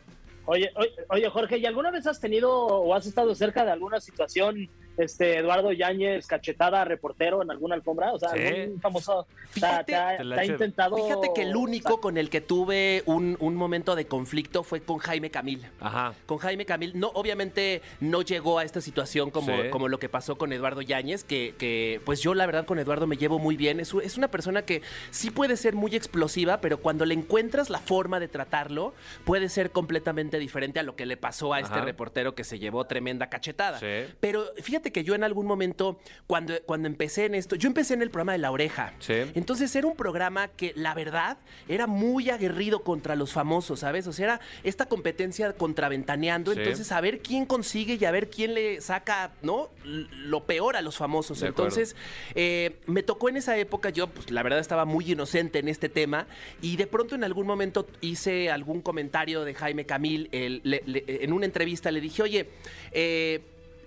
[0.47, 3.99] Oye, oye, oye, Jorge, ¿y alguna vez has tenido o has estado cerca de alguna
[3.99, 8.13] situación, este, Eduardo Yáñez, cachetada, reportero en alguna alfombra?
[8.13, 8.39] O sea, Sí.
[8.41, 10.95] algún famoso, Fíjate- te, ha, Te la te ha eché- intentado...
[10.97, 14.63] Fíjate que el único o sea, con el que tuve un, un momento de conflicto
[14.63, 15.65] fue con Jaime Camil.
[15.79, 16.13] Ajá.
[16.25, 19.69] Con Jaime Camil, no, obviamente no llegó a esta situación como, Sí.
[19.69, 23.07] como lo que pasó con Eduardo Yáñez, que, que, pues yo la verdad con Eduardo
[23.07, 23.79] me llevo muy bien.
[23.79, 24.81] Es, es una persona que
[25.11, 29.71] sí puede ser muy explosiva, pero cuando le encuentras la forma de tratarlo, puede ser
[29.71, 33.79] completamente diferente a lo que le pasó a este reportero que se llevó tremenda cachetada.
[33.79, 34.11] Sí.
[34.19, 38.01] Pero fíjate que yo en algún momento, cuando, cuando empecé en esto, yo empecé en
[38.01, 38.93] el programa de La Oreja.
[38.99, 39.13] Sí.
[39.35, 44.07] Entonces era un programa que la verdad era muy aguerrido contra los famosos, ¿sabes?
[44.07, 46.53] O sea, era esta competencia contraventaneando.
[46.53, 46.59] Sí.
[46.59, 49.69] Entonces, a ver quién consigue y a ver quién le saca, ¿no?
[49.83, 51.39] Lo peor a los famosos.
[51.39, 51.47] De.
[51.47, 51.95] Entonces,
[52.35, 55.89] eh, me tocó en esa época, yo, pues la verdad estaba muy inocente en este
[55.89, 56.27] tema.
[56.61, 60.29] Y de pronto en algún momento hice algún comentario de Jaime Camil.
[60.31, 62.49] el- le- le- en una entrevista le dije, oye,
[62.91, 63.41] eh,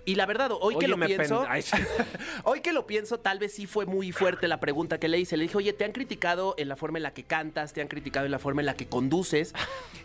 [0.05, 1.45] y la verdad, hoy que lo pienso.
[2.43, 5.37] Hoy que lo pienso, tal vez sí fue muy fuerte la pregunta que le hice.
[5.37, 7.87] Le dije, oye, te han criticado en la forma en la que cantas, te han
[7.87, 9.53] criticado en la forma en la que conduces.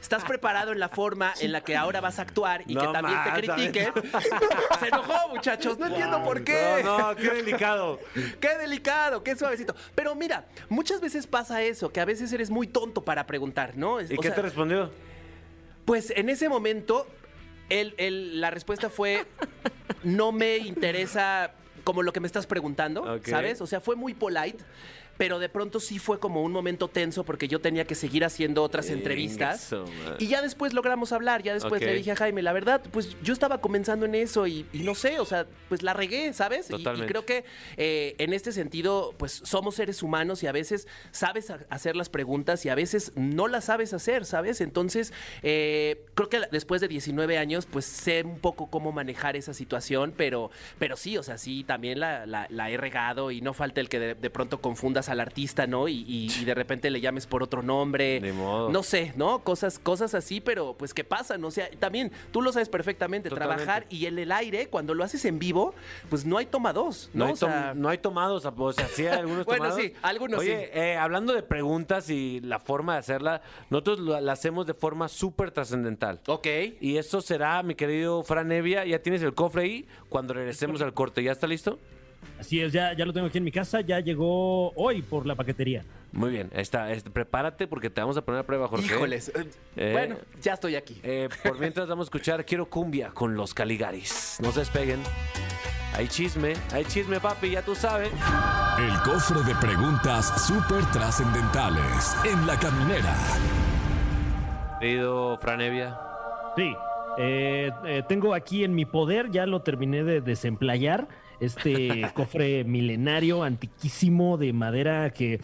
[0.01, 2.87] ¿Estás preparado en la forma en la que ahora vas a actuar y No que
[2.89, 3.93] también más, te critiquen?
[4.81, 5.79] Se enojó, muchachos.
[5.79, 6.81] No entiendo por qué.
[6.85, 8.01] No, no, qué delicado.
[8.41, 9.75] Qué delicado, qué suavecito.
[9.95, 14.01] Pero mira, muchas veces pasa eso, que a veces eres muy tonto para preguntar, ¿no?
[14.01, 14.91] ¿Y o qué sea, te respondió?
[15.85, 17.07] Pues en ese momento,
[17.69, 19.27] él- él- la respuesta fue,
[20.03, 21.53] no me interesa
[21.85, 23.05] como lo que me estás preguntando.
[23.31, 23.61] ¿sabes?
[23.61, 24.59] O sea, fue muy polite.
[25.17, 28.63] Pero de pronto sí fue como un momento tenso porque yo tenía que seguir haciendo
[28.63, 29.61] otras entrevistas.
[30.19, 33.33] Y ya después logramos hablar, ya después le dije a Jaime, la verdad, pues yo
[33.33, 36.69] estaba comenzando en eso y, y no sé, o sea, pues la regué, ¿sabes?
[36.81, 37.45] Y- creo que
[37.77, 42.09] eh, en este sentido, pues somos seres humanos y a veces sabes ha- hacer las
[42.09, 44.61] preguntas y a veces no las sabes hacer, ¿sabes?
[44.61, 49.55] Entonces, eh, creo que después de 19 años, pues sé un poco cómo manejar esa
[49.55, 53.53] situación, pero, pero sí, o sea, sí, también la, la- la he regado y no
[53.55, 54.61] falta el que de, de pronto
[55.09, 55.89] al artista, ¿no?
[55.89, 58.21] Y, y- y de repente le llames por otro nombre.
[58.21, 58.71] Ni modo.
[58.71, 59.41] No sé, ¿no?
[59.45, 63.65] Cosas, cosas así, pero pues que pasan, o sea, también tú lo sabes perfectamente, Totalmente.
[63.65, 65.75] trabajar y en el aire, cuando lo haces en vivo,
[66.11, 67.21] pues no hay toma dos, ¿no?
[67.21, 69.81] No, hay, O sea, tom- no hay tomados, o sea, sí hay algunos Bueno, tomados.
[69.83, 70.79] sí, algunos Oye, sí.
[70.79, 75.51] eh, hablando de preguntas y la forma de hacerla, nosotros la hacemos de forma súper
[75.51, 76.21] trascendental.
[76.27, 76.47] Ok.
[76.81, 80.95] Y eso será, mi querido Fran Evia, ya tienes el cofre ahí cuando regresemos al
[80.95, 81.23] corte.
[81.23, 81.79] ¿Ya está listo?
[82.39, 85.35] Así es, ya, ya lo tengo aquí en mi casa, ya llegó hoy por la
[85.35, 85.85] paquetería.
[86.13, 86.93] Muy bien, ahí está.
[86.93, 88.87] Este, prepárate porque te vamos a poner a prueba, Jorge.
[88.87, 89.29] Híjoles.
[89.35, 89.91] eh, Eh.
[89.93, 91.01] Bueno, ya estoy aquí.
[91.03, 94.39] Eh, por mientras vamos a escuchar Quiero Cumbia con los Caligaris.
[94.41, 95.01] No se despeguen.
[95.97, 98.11] Hay chisme, hay chisme, papi, ya tú sabes.
[98.79, 103.15] El cofre de preguntas súper trascendentales en la caminera.
[104.81, 105.99] Querido Fran Evia.
[106.57, 106.75] Sí,
[107.19, 111.09] eh, eh, tengo aquí en mi poder, ya lo terminé de desemplayar,
[111.45, 115.41] este cofre milenario, antiquísimo, de madera que,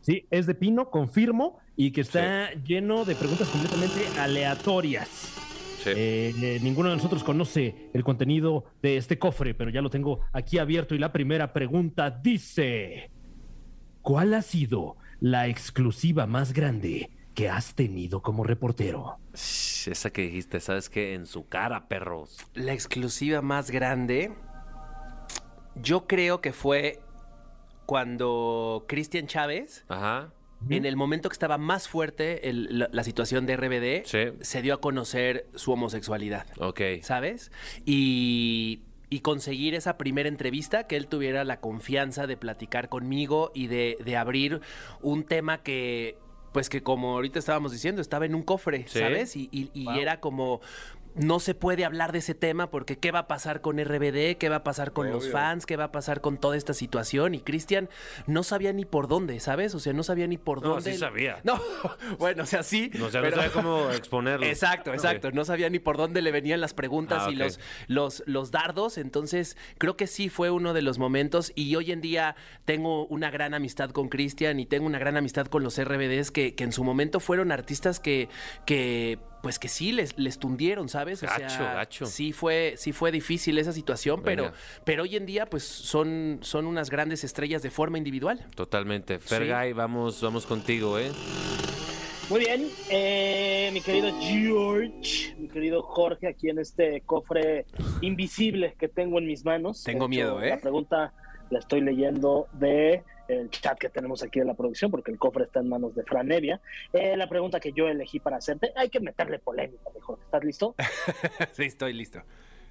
[0.00, 5.08] sí, es de pino, confirmo, y que está lleno de preguntas completamente aleatorias.
[5.82, 5.90] Sí.
[5.90, 10.20] Eh, eh, ninguno de nosotros conoce el contenido de este cofre, pero ya lo tengo
[10.32, 13.10] aquí abierto y la primera pregunta dice,
[14.00, 19.16] ¿cuál ha sido la exclusiva más grande que has tenido como reportero?
[19.34, 21.14] Shh, Esa que dijiste, ¿sabes qué?
[21.14, 22.38] En su cara, perros.
[22.54, 24.32] La exclusiva más grande,
[25.74, 27.00] yo creo que fue
[27.86, 30.30] cuando Cristian Chávez, Ajá.
[30.70, 34.32] en el momento que estaba más fuerte el- la, la situación de RBD, Sí.
[34.40, 36.80] se dio a conocer su homosexualidad, Ok.
[37.02, 37.50] ¿sabes?
[37.84, 43.66] Y, y conseguir esa primera entrevista, que él tuviera la confianza de platicar conmigo y
[43.66, 44.60] de, de abrir
[45.00, 46.16] un tema que...
[46.52, 48.98] Pues que como ahorita estábamos diciendo, estaba en un cofre, Sí.
[48.98, 49.36] ¿sabes?
[49.36, 50.60] Y, y- y era como,
[51.14, 54.36] no se puede hablar de ese tema porque ¿qué va a pasar con RBD?
[54.38, 55.66] ¿Qué va a pasar con los fans?
[55.66, 57.34] ¿Qué va a pasar con toda esta situación?
[57.34, 57.88] Y Cristian
[58.26, 59.74] no sabía ni por dónde, ¿sabes?
[59.74, 60.92] O sea, no sabía ni por No, dónde.
[60.92, 61.40] sí sabía.
[61.44, 61.60] No,
[62.18, 62.90] bueno, o sea, sí.
[62.94, 64.46] No, o sea, no sabía cómo exponerlo.
[64.46, 65.30] Exacto, exacto.
[65.32, 68.96] No sabía ni por dónde le venían las preguntas Ah, y los, los, los dardos.
[68.98, 71.52] Entonces, creo que sí fue uno de los momentos.
[71.54, 75.46] Y hoy en día tengo una gran amistad con Cristian y tengo una gran amistad
[75.46, 78.28] con los RBDs que, que en su momento fueron artistas que,
[78.66, 81.22] que pues que sí les, les tundieron, ¿sabes?
[81.22, 82.06] O Gacho, sea, gacho.
[82.06, 84.56] Sí fue, sí fue difícil esa situación, pero, Venga.
[84.84, 88.46] pero hoy en día, pues son, son unas grandes estrellas de forma individual.
[88.54, 89.18] Totalmente.
[89.18, 91.10] Fergay, vamos, vamos contigo, ¿eh?
[92.30, 97.66] Muy bien, eh, mi querido George, mi querido Jorge, aquí en este cofre
[98.00, 99.82] invisible que tengo en mis manos.
[99.82, 100.50] Tengo miedo, ¿eh?
[100.50, 101.12] La pregunta
[101.50, 105.44] la estoy leyendo de el chat que tenemos aquí de la producción, porque el cofre
[105.44, 106.60] está en manos de Fran Evia.
[106.92, 110.18] Eh, la pregunta que yo elegí para hacerte, hay que meterle polémica, mejor.
[110.24, 110.74] ¿Estás listo?
[111.52, 112.22] sí, estoy listo.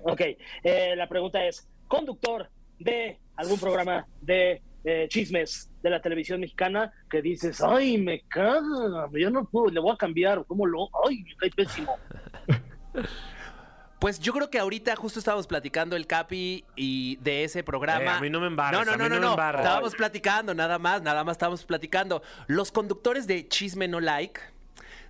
[0.03, 0.21] Ok,
[0.63, 6.91] eh, la pregunta es, conductor de algún programa de eh, chismes de la televisión mexicana
[7.09, 10.89] que dices, ay, me caga, yo no puedo, le voy a cambiar, ¿cómo lo?
[11.07, 11.95] Ay, me cae pésimo.
[14.01, 18.03] Pues yo creo que ahorita justo estábamos platicando el Capi y de ese programa.
[18.03, 19.33] Eh, a mí no me embarres, No, no, a no, mí no.
[19.33, 22.23] Estábamos platicando, nada más, nada más estábamos platicando.
[22.47, 24.41] Los conductores de Chisme No Like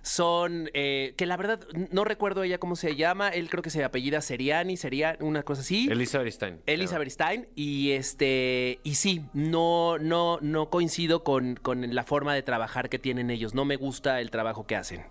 [0.02, 3.82] son, eh, que la verdad no recuerdo ella cómo se llama, él creo que se
[3.82, 5.88] apellida Seriani, sería una cosa así.
[5.90, 6.60] Elizabeth Stein.
[6.66, 12.42] Elizabeth Stein y este y sí no no no coincido con, con la forma de
[12.42, 15.06] trabajar que tienen ellos no me gusta el trabajo que hacen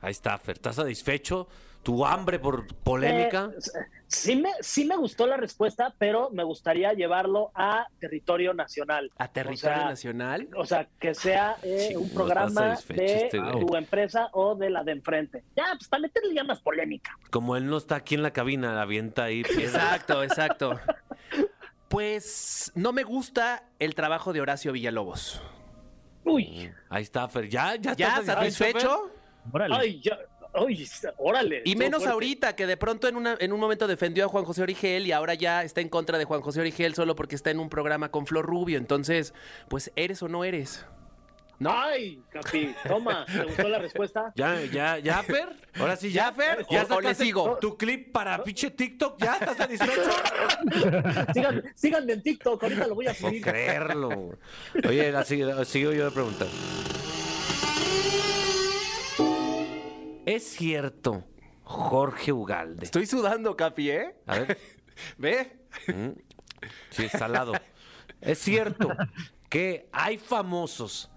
[0.00, 0.56] Ahí está, Fer.
[0.56, 1.46] ¿Estás satisfecho?
[1.82, 3.50] ¿Tu hambre por polémica?
[3.56, 3.60] Eh,
[4.06, 9.10] sí, me, sí me gustó la respuesta, pero me gustaría llevarlo a territorio nacional.
[9.16, 13.40] a territorio O sea, nacional O sea, que sea eh, Sí, un programa de este
[13.60, 15.42] tu empresa o de la de enfrente.
[15.56, 17.16] Ya, pues para meterle ya más polémica.
[17.30, 19.40] Como él no está aquí en la cabina, la avienta ahí.
[19.40, 20.78] exacto exacto
[21.88, 25.40] pues no me gusta el trabajo de Horacio Villalobos
[26.24, 27.48] Uy, Ahí está, Fer.
[27.48, 29.10] ¿Ya, ya, ya estás satisfecho
[29.50, 29.74] Órale.
[29.74, 30.18] ay, ya,
[30.68, 30.86] ay,
[31.18, 31.62] órale.
[31.64, 32.12] y menos fuerte.
[32.12, 35.12] ahorita que de pronto en, una, en un momento defendió a Juan José Origel y
[35.12, 38.10] ahora ya está en contra de Juan José Origel solo porque está en un programa
[38.10, 39.34] con Flor Rubio entonces
[39.68, 40.84] pues eres o no eres
[41.58, 41.70] ¿no?
[41.78, 44.32] Ay, Capi, toma, ¿te gustó la respuesta?
[44.34, 45.50] ¿Ya, ya, ya, Fer?
[45.78, 46.64] Ahora sí, ya, Fer.
[46.66, 47.58] ¿O- ¿Ya o le sigo?
[47.60, 49.20] tu clip para pinche TikTok?
[49.22, 50.10] ¿Ya estás satisfecho?
[51.34, 53.42] Síganme, síganme en TikTok, ahorita lo voy a No subir.
[53.42, 54.38] creerlo.
[54.88, 56.48] Oye, la sigo, sigo yo de preguntar.
[60.26, 61.24] ¿Es cierto,
[61.64, 62.84] Jorge Ugalde?
[62.84, 64.14] Estoy sudando, Capi, ¿eh?
[64.26, 64.58] A ver,
[65.18, 65.58] ¿Ve?
[66.90, 67.52] sí, salado.
[68.20, 68.90] ¿Es cierto
[69.48, 71.10] que hay famosos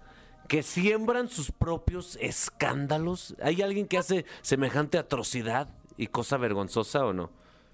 [0.48, 3.36] que siembran sus propios escándalos?
[3.42, 7.30] ¿Hay alguien que hace semejante atrocidad y cosa vergonzosa o no?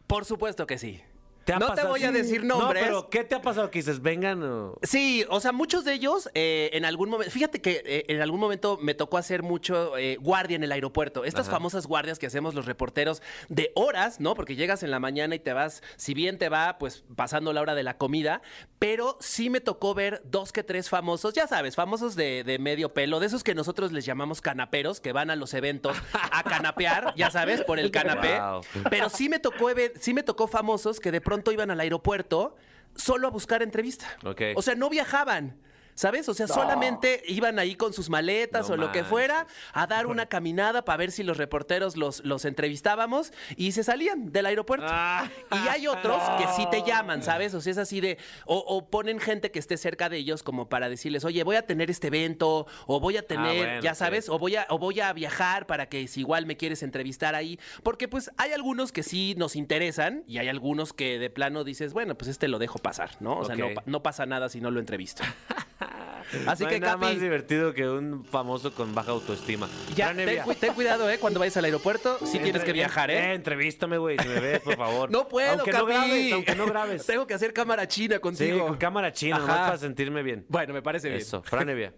[0.06, 1.00] Por supuesto que sí.
[1.44, 2.82] ¿Te ha no te voy a decir nombres.
[2.82, 4.78] No, pero ¿qué te ha pasado que dices, vengan o...
[4.82, 8.40] Sí, o sea, muchos de ellos eh, en algún momento, fíjate que eh, en algún
[8.40, 11.24] momento me tocó hacer mucho eh, guardia en el aeropuerto.
[11.24, 11.56] Estas Ajá.
[11.56, 14.34] famosas guardias que hacemos los reporteros de horas, ¿no?
[14.34, 17.60] Porque llegas en la mañana y te vas, si bien te va, pues pasando la
[17.60, 18.42] hora de la comida,
[18.78, 22.94] pero sí me tocó ver dos que tres famosos, ya sabes, famosos de, de medio
[22.94, 27.14] pelo, de esos que nosotros les llamamos canaperos, que van a los eventos a canapear,
[27.16, 28.38] ya sabes, por el canapé.
[28.50, 28.62] Wow.
[28.88, 29.68] Pero sí me tocó
[30.00, 32.56] sí me tocó famosos que de pronto iban al aeropuerto
[32.94, 34.06] solo a buscar entrevista.
[34.24, 34.42] Ok.
[34.56, 35.56] O sea, no viajaban.
[36.00, 36.30] ¿Sabes?
[36.30, 40.06] O sea, solamente iban ahí con sus maletas No o lo que fuera a dar
[40.06, 44.86] una caminada para ver si los reporteros los, los entrevistábamos y se salían del aeropuerto.
[44.88, 45.28] Ah.
[45.52, 47.52] Y hay otros que sí te llaman, ¿sabes?
[47.52, 48.16] O sea, es así de.
[48.46, 51.66] O, o ponen gente que esté cerca de ellos como para decirles, oye, voy a
[51.66, 54.78] tener este evento, o voy a tener, Ah, bueno, ya sabes, o voy, a, o
[54.78, 57.60] voy a viajar para que si igual me quieres entrevistar ahí.
[57.82, 61.92] Porque pues hay algunos que sí nos interesan y hay algunos que de plano dices,
[61.92, 63.36] bueno, pues este lo dejo pasar, ¿no?
[63.36, 65.22] O sea, no, no pasa nada si no lo entrevisto.
[66.46, 69.68] Así No que, hay nada más Capi, divertido que un famoso con baja autoestima.
[69.94, 71.18] ya, ten, cu- ten cuidado, ¿eh?
[71.18, 73.34] Cuando vayas al aeropuerto, sí tienes que viajar, eh, ¿eh?
[73.34, 75.10] entrevístame, güey, si me ves, por favor.
[75.20, 75.92] No puedo, aunque no Capi.
[75.92, 77.06] grabes, aunque no grabes.
[77.10, 78.66] Tengo que hacer cámara china Sí, contigo.
[78.66, 80.44] con cámara china, nomás para sentirme bien.
[80.48, 81.20] Bueno, me parece bien.
[81.20, 81.92] Eso, Fran Evia.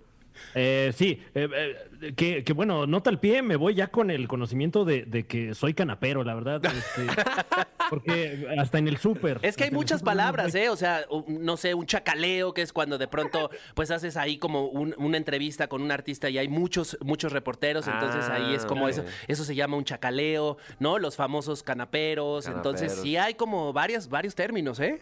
[0.55, 1.49] Eh, sí, eh,
[2.03, 5.25] eh, que, que bueno, nota al pie, me voy ya con el conocimiento de, de
[5.27, 6.61] que soy canapero, la verdad.
[6.65, 7.07] este,
[7.91, 9.39] porque hasta en el súper.
[9.43, 10.55] Es que hay muchas palabras.
[10.55, 10.69] ¿eh?
[10.69, 14.39] O sea, un- no sé, un chacaleo, que es cuando de pronto pues haces ahí
[14.39, 18.65] como un- una entrevista con un artista y hay muchos, muchos reporteros, entonces ahí es
[18.67, 19.09] como Ah, eso, ok.
[19.29, 20.99] eso se llama un chacaleo, ¿no?
[20.99, 23.03] Los famosos canaperos, entonces Canaperos.
[23.03, 25.01] sí hay como varias, varios términos, ¿eh?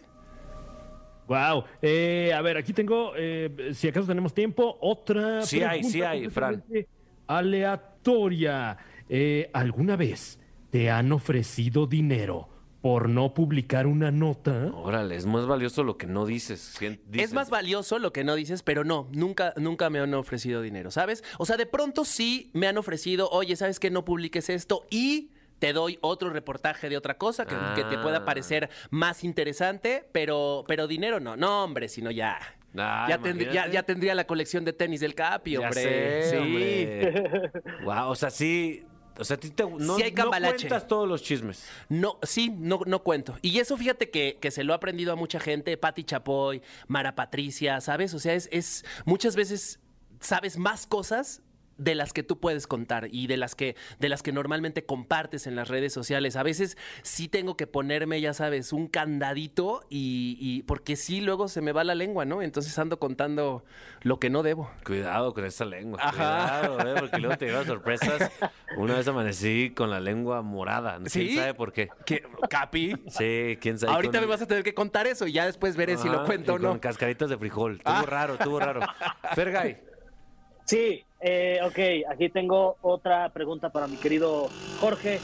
[1.31, 1.63] Wow.
[1.81, 5.43] Eh, a ver, aquí tengo, eh, si acaso tenemos tiempo, otra.
[5.43, 6.63] Sí hay, sí pregunta hay, Fran.
[7.27, 8.77] Aleatoria.
[9.07, 10.39] Eh, ¿Alguna vez
[10.71, 12.49] te han ofrecido dinero
[12.81, 14.71] por no publicar una nota?
[14.73, 16.77] Órale, es más valioso lo que no dices.
[17.13, 20.91] Es más valioso lo que no dices, pero no, nunca, nunca me han ofrecido dinero,
[20.91, 21.23] ¿sabes?
[21.37, 23.89] O sea, de pronto sí me han ofrecido, oye, ¿sabes qué?
[23.89, 25.31] No publiques esto y
[25.61, 28.25] te doy otro reportaje de otra cosa que, que te pueda Ah.
[28.25, 31.37] parecer más interesante, pero, pero dinero no.
[31.37, 32.39] No, hombre, sino ya.
[32.75, 33.19] Ah, ya,
[33.51, 35.83] ya, ya tendría la colección de tenis del Capi, Ya hombre.
[36.23, 36.37] sé, sí.
[36.37, 37.51] hombre.
[37.85, 38.83] Wow, o sea, sí.
[39.19, 41.63] O sea, te, no, Sí hay no cuentas todos los chismes.
[41.89, 43.37] No, sí, no, no cuento.
[43.43, 47.13] Y eso fíjate que, que se lo ha aprendido a mucha gente, Patti Chapoy, Mara
[47.13, 48.15] Patricia, ¿sabes?
[48.15, 49.79] O sea, es, es muchas veces
[50.21, 51.43] sabes más cosas
[51.77, 55.47] de las que tú puedes contar y de las que de las que normalmente compartes
[55.47, 56.35] en las redes sociales.
[56.35, 61.47] A veces sí tengo que ponerme, ya sabes, un candadito y, y- porque sí luego
[61.47, 62.41] se me va la lengua, ¿no?
[62.41, 63.63] Entonces ando contando
[64.01, 64.69] lo que no debo.
[64.85, 65.99] Cuidado con esa lengua.
[66.01, 66.61] Ajá.
[66.67, 68.31] Cuidado, eh, porque luego te llevas sorpresas.
[68.77, 70.97] Una vez amanecí con la lengua morada.
[70.97, 71.35] ¿Quién ¿Sí?
[71.35, 71.89] sabe por qué?
[72.05, 72.23] ¿Qué?
[72.49, 72.93] Capi.
[73.09, 73.93] Sí, quién sabe.
[73.93, 76.25] Ahorita Con- me vas a tener que contar eso y ya después veré si lo
[76.25, 76.69] cuento y o no.
[76.69, 77.77] Con cascaritas de frijol.
[77.77, 78.03] Estuvo Ah.
[78.05, 78.81] raro, estuvo raro.
[79.35, 79.81] Fergay.
[80.65, 84.49] Sí, eh, ok, aquí tengo otra pregunta para mi querido
[84.79, 85.19] Jorge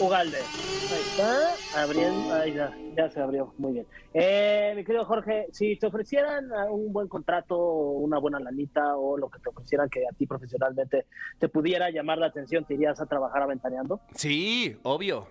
[0.00, 0.38] Ugalde.
[0.38, 3.86] Ahí está, abriendo, ahí ya, ya se abrió, muy bien.
[4.14, 9.16] Eh, mi querido Jorge, si te ofrecieran ah, un buen contrato, una buena lanita o
[9.18, 11.06] lo que te ofrecieran que a ti profesionalmente
[11.38, 14.00] te pudiera llamar la atención, ¿te irías a trabajar aventaneando?
[14.14, 15.26] Sí, obvio.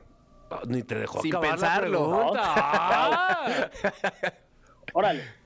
[0.49, 2.09] Oh, ni te dejó Sin acabar la pensarlo.
[2.09, 2.41] pregunta.
[2.55, 3.69] Ah.
[4.93, 5.44] Órale.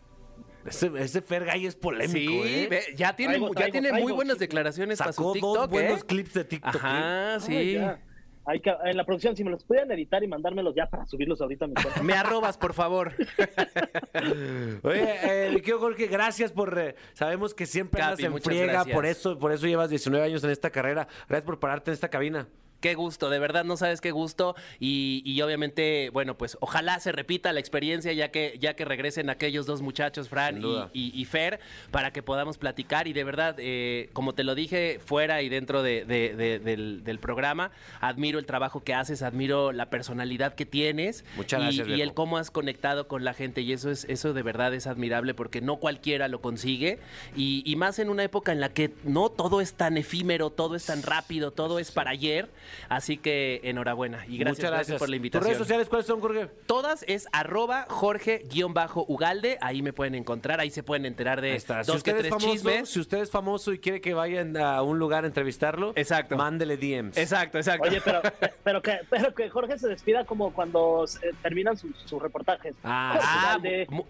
[0.65, 2.81] Ese, ese Fergay es polémico, Sí, ¿eh?
[2.95, 4.41] ya tiene, Traigo, ya traigo, tiene muy buenas sí.
[4.41, 6.05] declaraciones para Sacó su TikTok, dos buenos ¿eh?
[6.07, 6.75] clips de TikTok.
[6.75, 6.79] ¿eh?
[6.79, 7.73] Ajá, Ay, sí.
[7.73, 7.99] ya.
[8.45, 11.39] Hay que, en la producción, si me los pudieran editar y mandármelos ya para subirlos
[11.39, 12.01] ahorita a mi cuenta.
[12.01, 13.13] Me arrobas, por favor.
[14.83, 16.77] Oye, eh, Jorge, gracias por.
[16.79, 18.95] eh, sabemos que siempre Capi, andas en friega, gracias.
[18.95, 21.07] por eso, por eso llevas 19 años en esta carrera.
[21.27, 22.47] Gracias por pararte en esta cabina.
[22.79, 24.55] Qué gusto, de verdad no sabes qué gusto.
[24.79, 29.29] Y, y obviamente, bueno, pues ojalá se repita la experiencia ya que, ya que regresen
[29.29, 30.89] aquellos dos muchachos, Fran y, duda.
[30.93, 31.59] y- y Fer,
[31.91, 33.07] para que podamos platicar.
[33.07, 37.03] Y de verdad, eh, como te lo dije fuera y dentro de- de- de- del,
[37.03, 41.25] del programa, admiro el trabajo que haces, admiro la personalidad que tienes.
[41.35, 44.41] Muchas gracias, y, el cómo has conectado con la gente y eso es eso de
[44.41, 46.99] verdad es admirable porque no cualquiera lo consigue.
[47.35, 50.75] Y, y más en una época en la que no todo es tan efímero, todo
[50.75, 51.89] es tan rápido, todo es.
[51.91, 52.47] para ayer,
[52.89, 55.43] así que enhorabuena y gracias, Muchas gracias por la ¿Tus invitación.
[55.45, 56.47] redes sociales cuáles son, Jorge?
[56.65, 61.83] Todas es arroba Jorge-Ugalde, ahí me pueden encontrar, ahí se pueden enterar de está.
[61.83, 62.89] Si dos que usted, es tres famoso, chismes.
[62.89, 66.35] si usted es famoso y quiere que vayan a un lugar a entrevistarlo, Exacto.
[66.37, 67.17] mándele DMs.
[67.17, 67.87] Exacto, exacto.
[67.87, 68.21] Oye, pero,
[68.63, 71.05] pero, que, pero que Jorge se despida como cuando
[71.41, 72.75] terminan sus, sus reportajes.
[72.83, 73.57] Ah, Ah,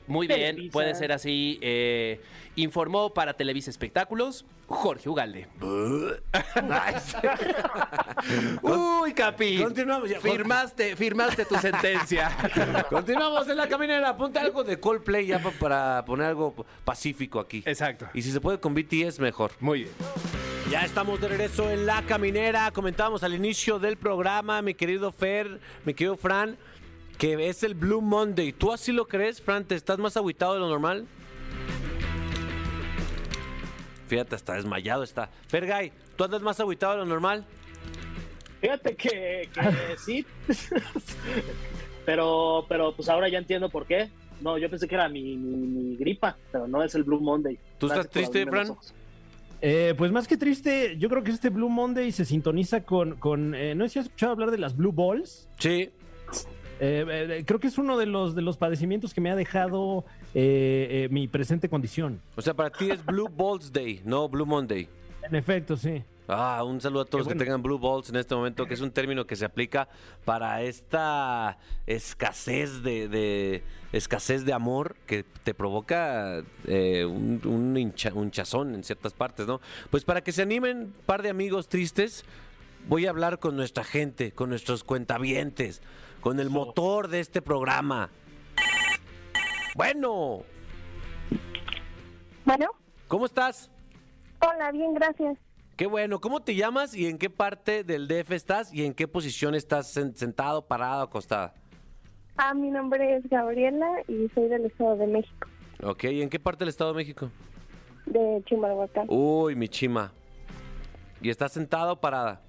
[0.07, 0.71] muy bien, Televisa.
[0.73, 1.59] puede ser así.
[1.61, 2.21] eh,
[2.55, 5.47] informó para Televisa Espectáculos Jorge Ugalde.
[8.61, 9.57] Uy, Capi.
[9.61, 10.19] Continuamos ya.
[10.19, 12.35] Firmaste, firmaste tu sentencia.
[12.89, 14.15] Continuamos en la caminera.
[14.17, 16.53] Ponte algo de Coldplay ya pa- para poner algo
[16.85, 17.63] pacífico aquí.
[17.65, 18.07] Exacto.
[18.13, 19.51] Y si se puede con BTS, mejor.
[19.59, 19.93] Muy bien.
[20.69, 22.69] Ya estamos de regreso en La Caminera.
[22.71, 26.57] Comentábamos al inicio del programa, mi querido Fer, mi querido Fran,
[27.17, 28.53] que es el Blue Monday.
[28.53, 29.65] ¿Tú así lo crees, Fran?
[29.65, 31.07] ¿Te estás más agüitado de lo normal?
[34.07, 35.29] Fíjate, está desmayado está.
[35.47, 37.45] Fergay, ¿tú andas más agüitado de lo normal?
[38.61, 39.61] Fíjate que, que
[40.05, 40.25] sí.
[42.05, 44.09] pero, pero pues ahora ya entiendo por qué.
[44.41, 47.57] No, yo pensé que era mi, mi- mi gripa, pero no es el Blue Monday.
[47.77, 48.75] ¿Tú Gracias estás triste, Fran?
[49.61, 53.53] Eh, pues más que triste, yo creo que este Blue Monday se sintoniza con, con
[53.53, 55.49] eh, no sé si has escuchado hablar de las Blue Balls.
[55.57, 55.89] Sí.
[56.81, 60.05] Eh, eh, creo que es uno de los, de los padecimientos que me ha dejado
[60.33, 62.21] eh, eh, mi presente condición.
[62.37, 64.87] O sea, para ti es Blue Balls Day, no Blue Monday.
[65.23, 66.01] En efecto, sí.
[66.31, 68.81] Ah, un saludo a todos los que tengan blue balls en este momento, que es
[68.81, 69.89] un término que se aplica
[70.25, 71.57] para esta
[71.87, 73.63] escasez de, de-
[73.93, 79.47] escasez de amor que te provoca eh, un, un hincha- un chazón en ciertas partes,
[79.47, 79.59] ¿no?
[79.89, 82.23] Pues para que se animen, par de amigos tristes,
[82.87, 85.81] voy a hablar con nuestra gente, con nuestros cuentavientes,
[86.21, 88.11] con el motor de este programa.
[89.73, 90.43] Bueno,
[92.45, 92.67] Bueno,
[93.07, 93.71] ¿cómo estás?
[94.41, 95.35] hola, bien, gracias.
[95.79, 96.19] Qué bueno.
[96.19, 99.95] ¿Cómo te llamas y en qué parte del DF estás y en qué posición estás
[99.95, 101.53] sen- sentado, parado, acostada?
[102.35, 105.47] Ah, mi nombre es Gabriela y soy del Estado de México,
[105.81, 107.31] Ok, ¿y en qué parte del Estado de México?
[108.07, 109.05] de Chimalhuacán.
[109.07, 110.11] Uy, mi chima.
[111.21, 112.41] ¿Y estás sentada o parada?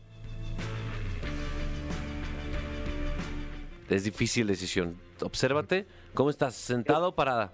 [3.88, 4.96] Es difícil decisión.
[5.22, 5.86] Obsérvate.
[6.14, 6.56] ¿Cómo estás?
[6.56, 7.52] ¿Sentada o parada?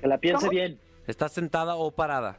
[0.00, 0.50] Que la piense ¿Cómo?
[0.50, 0.78] bien.
[1.06, 2.38] ¿Estás sentada o parada?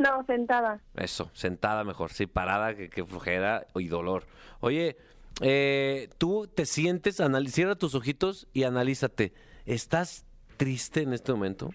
[0.00, 0.80] No, sentada.
[0.96, 2.10] Eso, sentada mejor.
[2.10, 4.24] Sí, parada, que, que flojera y dolor.
[4.60, 4.96] Oye,
[5.42, 9.32] eh, tú te sientes, anal- cierra tus ojitos y analízate.
[9.66, 10.24] ¿Estás
[10.56, 11.70] triste en este momento?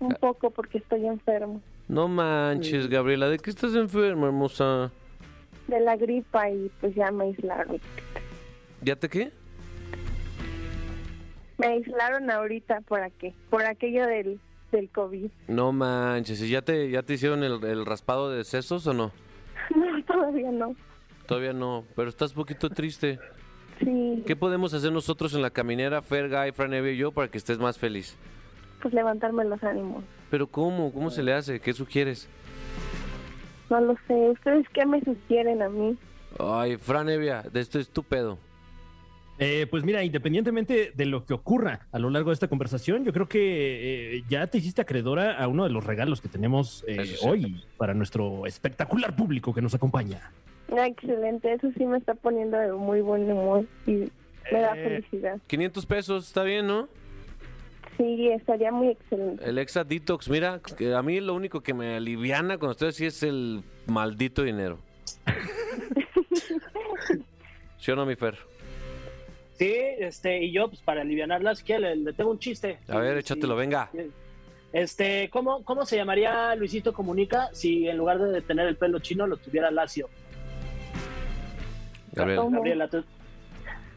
[0.00, 0.16] Un Ah.
[0.20, 4.90] poco porque estoy enfermo No manches, Gabriela, ¿de qué estás enferma, hermosa?
[5.68, 7.80] de la gripa y pues ya me aislaron.
[8.82, 9.32] ¿Ya te qué?
[11.56, 14.38] Me aislaron ahorita por aquí, por aquello del,
[14.76, 15.30] del COVID.
[15.48, 19.12] No manches, ¿y ya te, ya te hicieron el, el raspado de sesos o no?
[19.74, 20.74] No, todavía no.
[21.26, 23.18] Todavía no, pero estás un poquito triste.
[23.80, 27.28] Sí, ¿Qué podemos hacer nosotros en la caminera, Fer, Guy, Fran, Evia y yo, para
[27.28, 28.16] que estés más feliz?
[28.82, 30.04] pues levantarme los ánimos.
[30.30, 30.92] ¿Pero cómo?
[30.92, 31.58] ¿Cómo se le hace?
[31.58, 32.28] ¿Qué sugieres?
[33.70, 34.14] No lo sé.
[34.30, 35.96] ¿Ustedes qué me sugieren a mí?
[36.38, 38.36] Ay, Fran Evia, de esto es tu pedo.
[39.38, 43.12] Eh, pues mira, independientemente de lo que ocurra a lo largo de esta conversación, yo
[43.12, 47.16] creo que eh, ya te hiciste acreedora a uno de los regalos que tenemos eh,
[47.22, 50.30] hoy para nuestro espectacular público que nos acompaña.
[50.68, 54.08] Excelente, eso sí me está poniendo de muy buen humor y
[54.52, 54.84] me da Eh.
[55.02, 55.38] felicidad.
[55.48, 56.88] 500 pesos, está bien, ¿no?
[57.96, 59.44] Sí, estaría muy excelente.
[59.48, 63.06] El Exa Detox, mira, que a mí lo único que me aliviana con ustedes sí
[63.06, 64.78] es el maldito dinero.
[67.78, 68.36] ¿Sí o no, mi Fer?
[69.58, 72.78] Sí, este, y yo, pues para alivianarla, si quiere, le, le tengo un chiste.
[72.88, 73.58] A ver, échatelo, sí.
[73.60, 73.90] venga.
[74.72, 79.26] Este, ¿cómo, ¿cómo se llamaría Luisito Comunica si en lugar de tener el pelo chino
[79.28, 80.08] lo tuviera lacio?
[82.12, 82.40] Gabriel.
[82.50, 83.04] Gabriela, tú-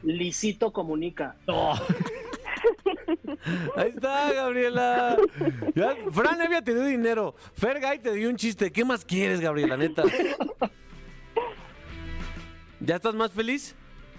[0.03, 1.35] Lisito Comunica.
[3.75, 5.17] Ahí está, Gabriela.
[5.75, 7.35] Ya, Fran Evia te dio dinero.
[7.53, 8.71] Fer Guy te dio un chiste.
[8.71, 10.03] ¿Qué más quieres, Gabriela, neta?
[12.79, 13.75] ¿Ya estás más feliz?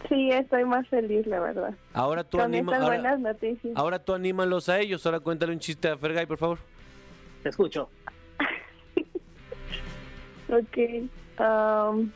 [0.08, 1.74] Sí, estoy más feliz, la verdad.
[1.92, 3.72] Ahora tú Con anima, ahora, buenas noticias.
[3.76, 5.04] ahora tú anímalos a ellos.
[5.06, 6.58] Ahora cuéntale un chiste a Fergay, por favor.
[7.42, 7.88] Te escucho.
[10.50, 10.78] Ok.
[11.40, 12.10] um,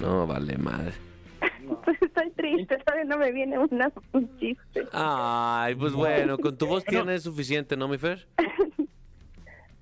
[0.00, 0.92] No, vale, madre.
[1.84, 4.86] pues estoy triste, todavía no me viene una, un chiste.
[4.92, 8.26] Ay, pues bueno, con tu voz tierna es suficiente, ¿no, mi Fer?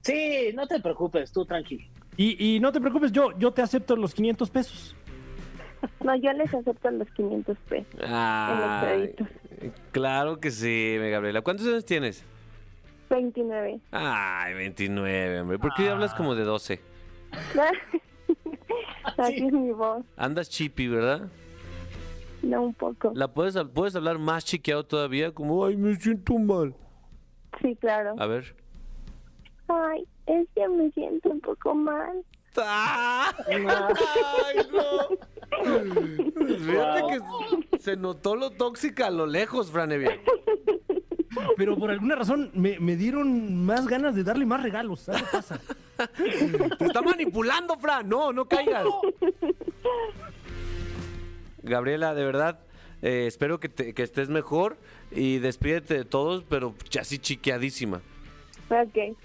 [0.03, 1.85] Sí, no te preocupes, tú tranquilo.
[2.17, 4.97] Y, y no te preocupes, yo, yo te acepto los 500 pesos.
[6.05, 8.01] No, yo les acepto los 500 pesos.
[8.83, 9.29] Créditos.
[9.91, 11.43] claro que sí, mi Gabriela.
[11.43, 12.25] ¿Cuántos años tienes?
[13.11, 13.81] 29.
[13.91, 15.59] Ay, 29, hombre.
[15.59, 16.81] ¿Por qué hablas como de 12?
[19.19, 20.05] Así es mi voz.
[20.17, 21.29] Andas chippy, ¿verdad?
[22.43, 23.13] No, un poco.
[23.15, 25.33] ¿La puedes, puedes hablar más chiqueado todavía?
[25.33, 26.75] Como, ay, me siento mal.
[27.61, 28.15] Sí, claro.
[28.19, 28.57] A ver.
[29.69, 32.25] Ay, es que me siento un poco mal.
[32.57, 33.33] ¡Ah!
[33.49, 33.57] ¡Ay,
[34.73, 35.09] no!
[36.59, 37.03] Fíjate
[37.71, 40.21] que se notó lo tóxica a lo lejos, Franevia.
[41.57, 45.01] Pero por alguna razón me, me dieron más ganas de darle más regalos.
[45.01, 45.61] ¿Sabes qué pasa?
[46.79, 48.09] Te está manipulando, Fran.
[48.09, 48.85] No, no caigas.
[51.63, 52.61] Gabriela, de verdad,
[53.03, 54.77] eh, espero que, te- que estés mejor
[55.11, 58.01] y despídete de todos, pero ya así chiqueadísima.
[58.69, 59.17] Ok.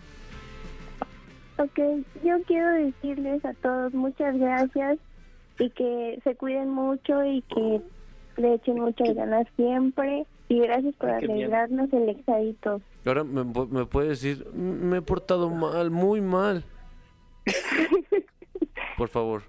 [1.59, 1.79] Ok,
[2.23, 4.99] yo quiero decirles a todos muchas gracias
[5.59, 7.81] y que se cuiden mucho y que
[8.37, 10.25] le echen muchas ganas siempre.
[10.49, 11.33] Y gracias por Ay, miedo.
[11.33, 12.81] alegrarnos el exadito.
[13.05, 16.63] Ahora me, me puede decir, "M- me he portado mal, muy mal.
[18.97, 19.43] Por favor.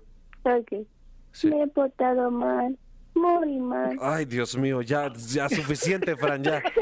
[0.44, 0.86] Ok.
[1.32, 1.48] Sí.
[1.50, 2.76] Me he portado mal,
[3.14, 3.96] muy mal.
[4.00, 6.62] Ay, Dios mío, ya, ya suficiente, Fran, ya.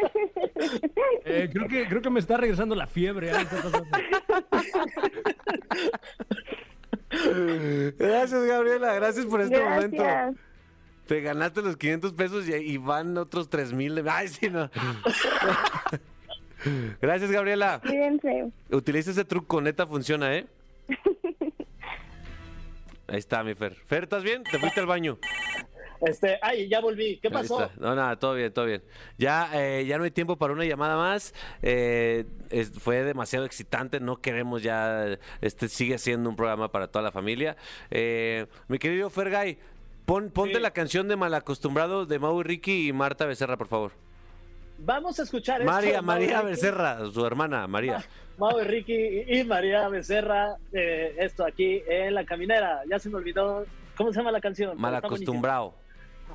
[1.24, 3.30] Eh, creo, que, creo que me está regresando la fiebre.
[3.30, 3.34] ¿eh?
[7.98, 10.02] Gracias, Gabriela, gracias por este momento.
[11.06, 14.02] Te ganaste los 500 pesos y, y van otros 3 mil.
[14.08, 14.68] Ay, sí, no.
[17.00, 17.80] Gracias, Gabriela.
[17.80, 18.50] Cuídense.
[18.70, 20.46] Utiliza ese truco, neta funciona, ¿eh?
[23.08, 23.76] Ahí está, mi Fer.
[23.86, 24.42] Fer, ¿estás bien?
[24.42, 25.18] ¿Te fuiste al baño?
[26.00, 27.18] Este, ay, ya volví.
[27.18, 27.70] ¿Qué pasó?
[27.78, 28.82] No, nada, todo bien, todo bien.
[29.18, 31.34] Ya, eh, ya no hay tiempo para una llamada más.
[31.62, 34.00] Eh, es- fue demasiado excitante.
[34.00, 35.18] No queremos ya.
[35.40, 37.56] Este sigue siendo un programa para toda la familia.
[37.90, 39.58] Eh, mi querido Fergay,
[40.04, 40.60] pon, ponte Sí.
[40.60, 43.92] la canción de Malacostumbrado de Mau y Ricky y Marta Becerra, por favor.
[44.78, 46.50] Vamos a escuchar esto, María, Mau María Ricky.
[46.50, 48.04] Becerra, su hermana, María.
[48.36, 52.82] Mau y Ricky y María Becerra, eh, esto aquí en La Caminera.
[52.90, 53.64] Ya se me olvidó.
[53.96, 54.78] ¿Cómo se llama la canción?
[54.78, 55.74] Malacostumbrado.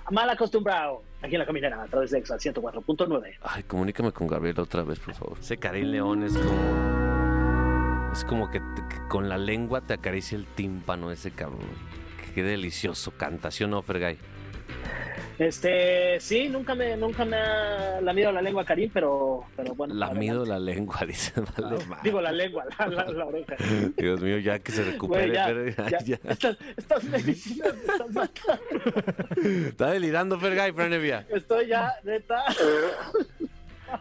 [0.09, 1.03] Mal acostumbrado.
[1.21, 3.37] Aquí en La Caminera, a través de Exa 104.9.
[3.43, 5.37] Ay, comunícame con Gabriel otra vez, por favor.
[5.39, 8.11] Ese Karim León es como.
[8.11, 11.59] Es como que, te- que con la lengua te acaricia el tímpano ese cabrón.
[12.33, 14.17] Qué delicioso canta, ¿sí o no, Fergay?
[15.41, 19.95] Este, sí, nunca me, nunca me ha lamido la lengua Karim, pero, pero bueno.
[19.95, 21.33] Lamido la lengua, dice.
[21.57, 21.79] Vale.
[22.03, 23.55] Digo la lengua, la, la, la oreja.
[23.97, 25.33] Dios mío, ya que se recupere.
[25.33, 26.19] Ya, Fer- ya, ya.
[26.29, 29.67] Estas, estas medicinas me están matando.
[29.67, 31.25] Está delirando, Fergay, Franevia.
[31.29, 32.43] Estoy ya, neta.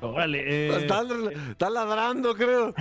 [0.02, 1.02] Órale, eh, Está,
[1.52, 2.74] está ladrando, creo.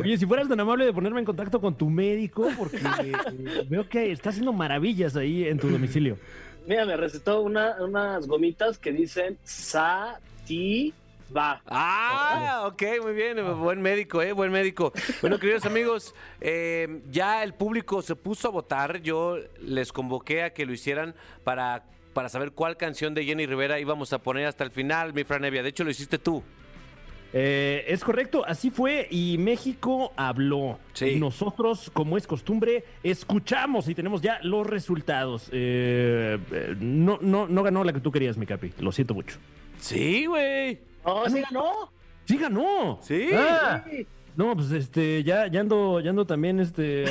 [0.00, 3.88] Oye, si fueras tan amable de ponerme en contacto con tu médico, porque eh, veo
[3.88, 6.16] que está haciendo maravillas ahí en tu domicilio.
[6.66, 10.94] Mira, me recetó una, unas gomitas que dicen Sativa.
[11.66, 14.92] Ah, ok, muy bien, buen médico, eh, buen médico.
[15.20, 19.00] Bueno, queridos amigos, eh, ya el público se puso a votar.
[19.02, 23.78] Yo les convoqué a que lo hicieran para, para saber cuál canción de Jenny Rivera
[23.78, 25.62] íbamos a poner hasta el final, mi Franevia.
[25.62, 26.42] De hecho, lo hiciste tú.
[27.32, 30.78] Eh, es correcto, así fue y México habló.
[30.94, 31.16] Sí.
[31.16, 35.48] Nosotros, como es costumbre, escuchamos y tenemos ya los resultados.
[35.52, 38.72] Eh, eh, no, no, no ganó la que tú querías, mi capi.
[38.80, 39.38] Lo siento mucho.
[39.78, 40.80] Sí, güey.
[41.04, 41.92] No, sí ganó.
[42.24, 42.98] Sí ganó.
[43.02, 43.28] Sí.
[43.34, 44.06] Ah, Sí.
[44.40, 47.04] No, pues este, ya, ya ando, ya ando también este,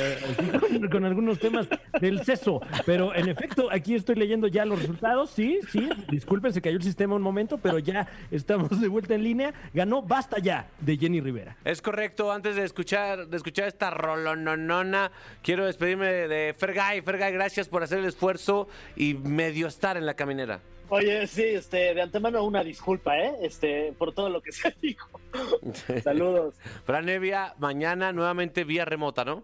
[0.58, 1.68] con, con algunos temas
[2.00, 2.60] del seso.
[2.84, 5.30] Pero en efecto, aquí estoy leyendo ya los resultados.
[5.30, 5.88] Sí, sí.
[6.10, 9.54] Disculpen, se cayó el sistema un momento, pero ya estamos de vuelta en línea.
[9.72, 11.56] Ganó Basta ya de Jenny Rivera.
[11.64, 17.00] Es correcto, antes de escuchar, de escuchar esta rolononona, quiero despedirme de Fergay.
[17.00, 18.66] Fergay, gracias por hacer el esfuerzo
[18.96, 20.62] y medio estar en la caminera.
[20.90, 23.32] Oye, sí, este, de antemano una disculpa, ¿eh?
[23.42, 25.08] Este, por todo lo que se dijo.
[26.04, 26.54] Saludos.
[26.84, 29.42] Fran Evia, mañana nuevamente vía remota, ¿no?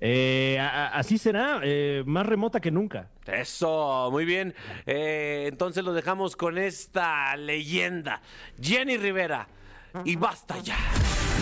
[0.00, 3.10] Eh, a- así será, eh, más remota que nunca.
[3.26, 4.54] Eso, muy bien.
[4.86, 8.22] Eh, entonces lo dejamos con esta leyenda,
[8.60, 9.46] Jenny Rivera.
[10.04, 10.78] Y basta ya.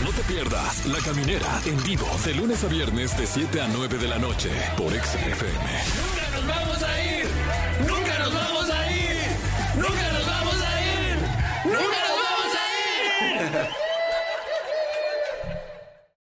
[0.03, 3.99] No te pierdas La Caminera en vivo de lunes a viernes de 7 a 9
[3.99, 5.19] de la noche por Exa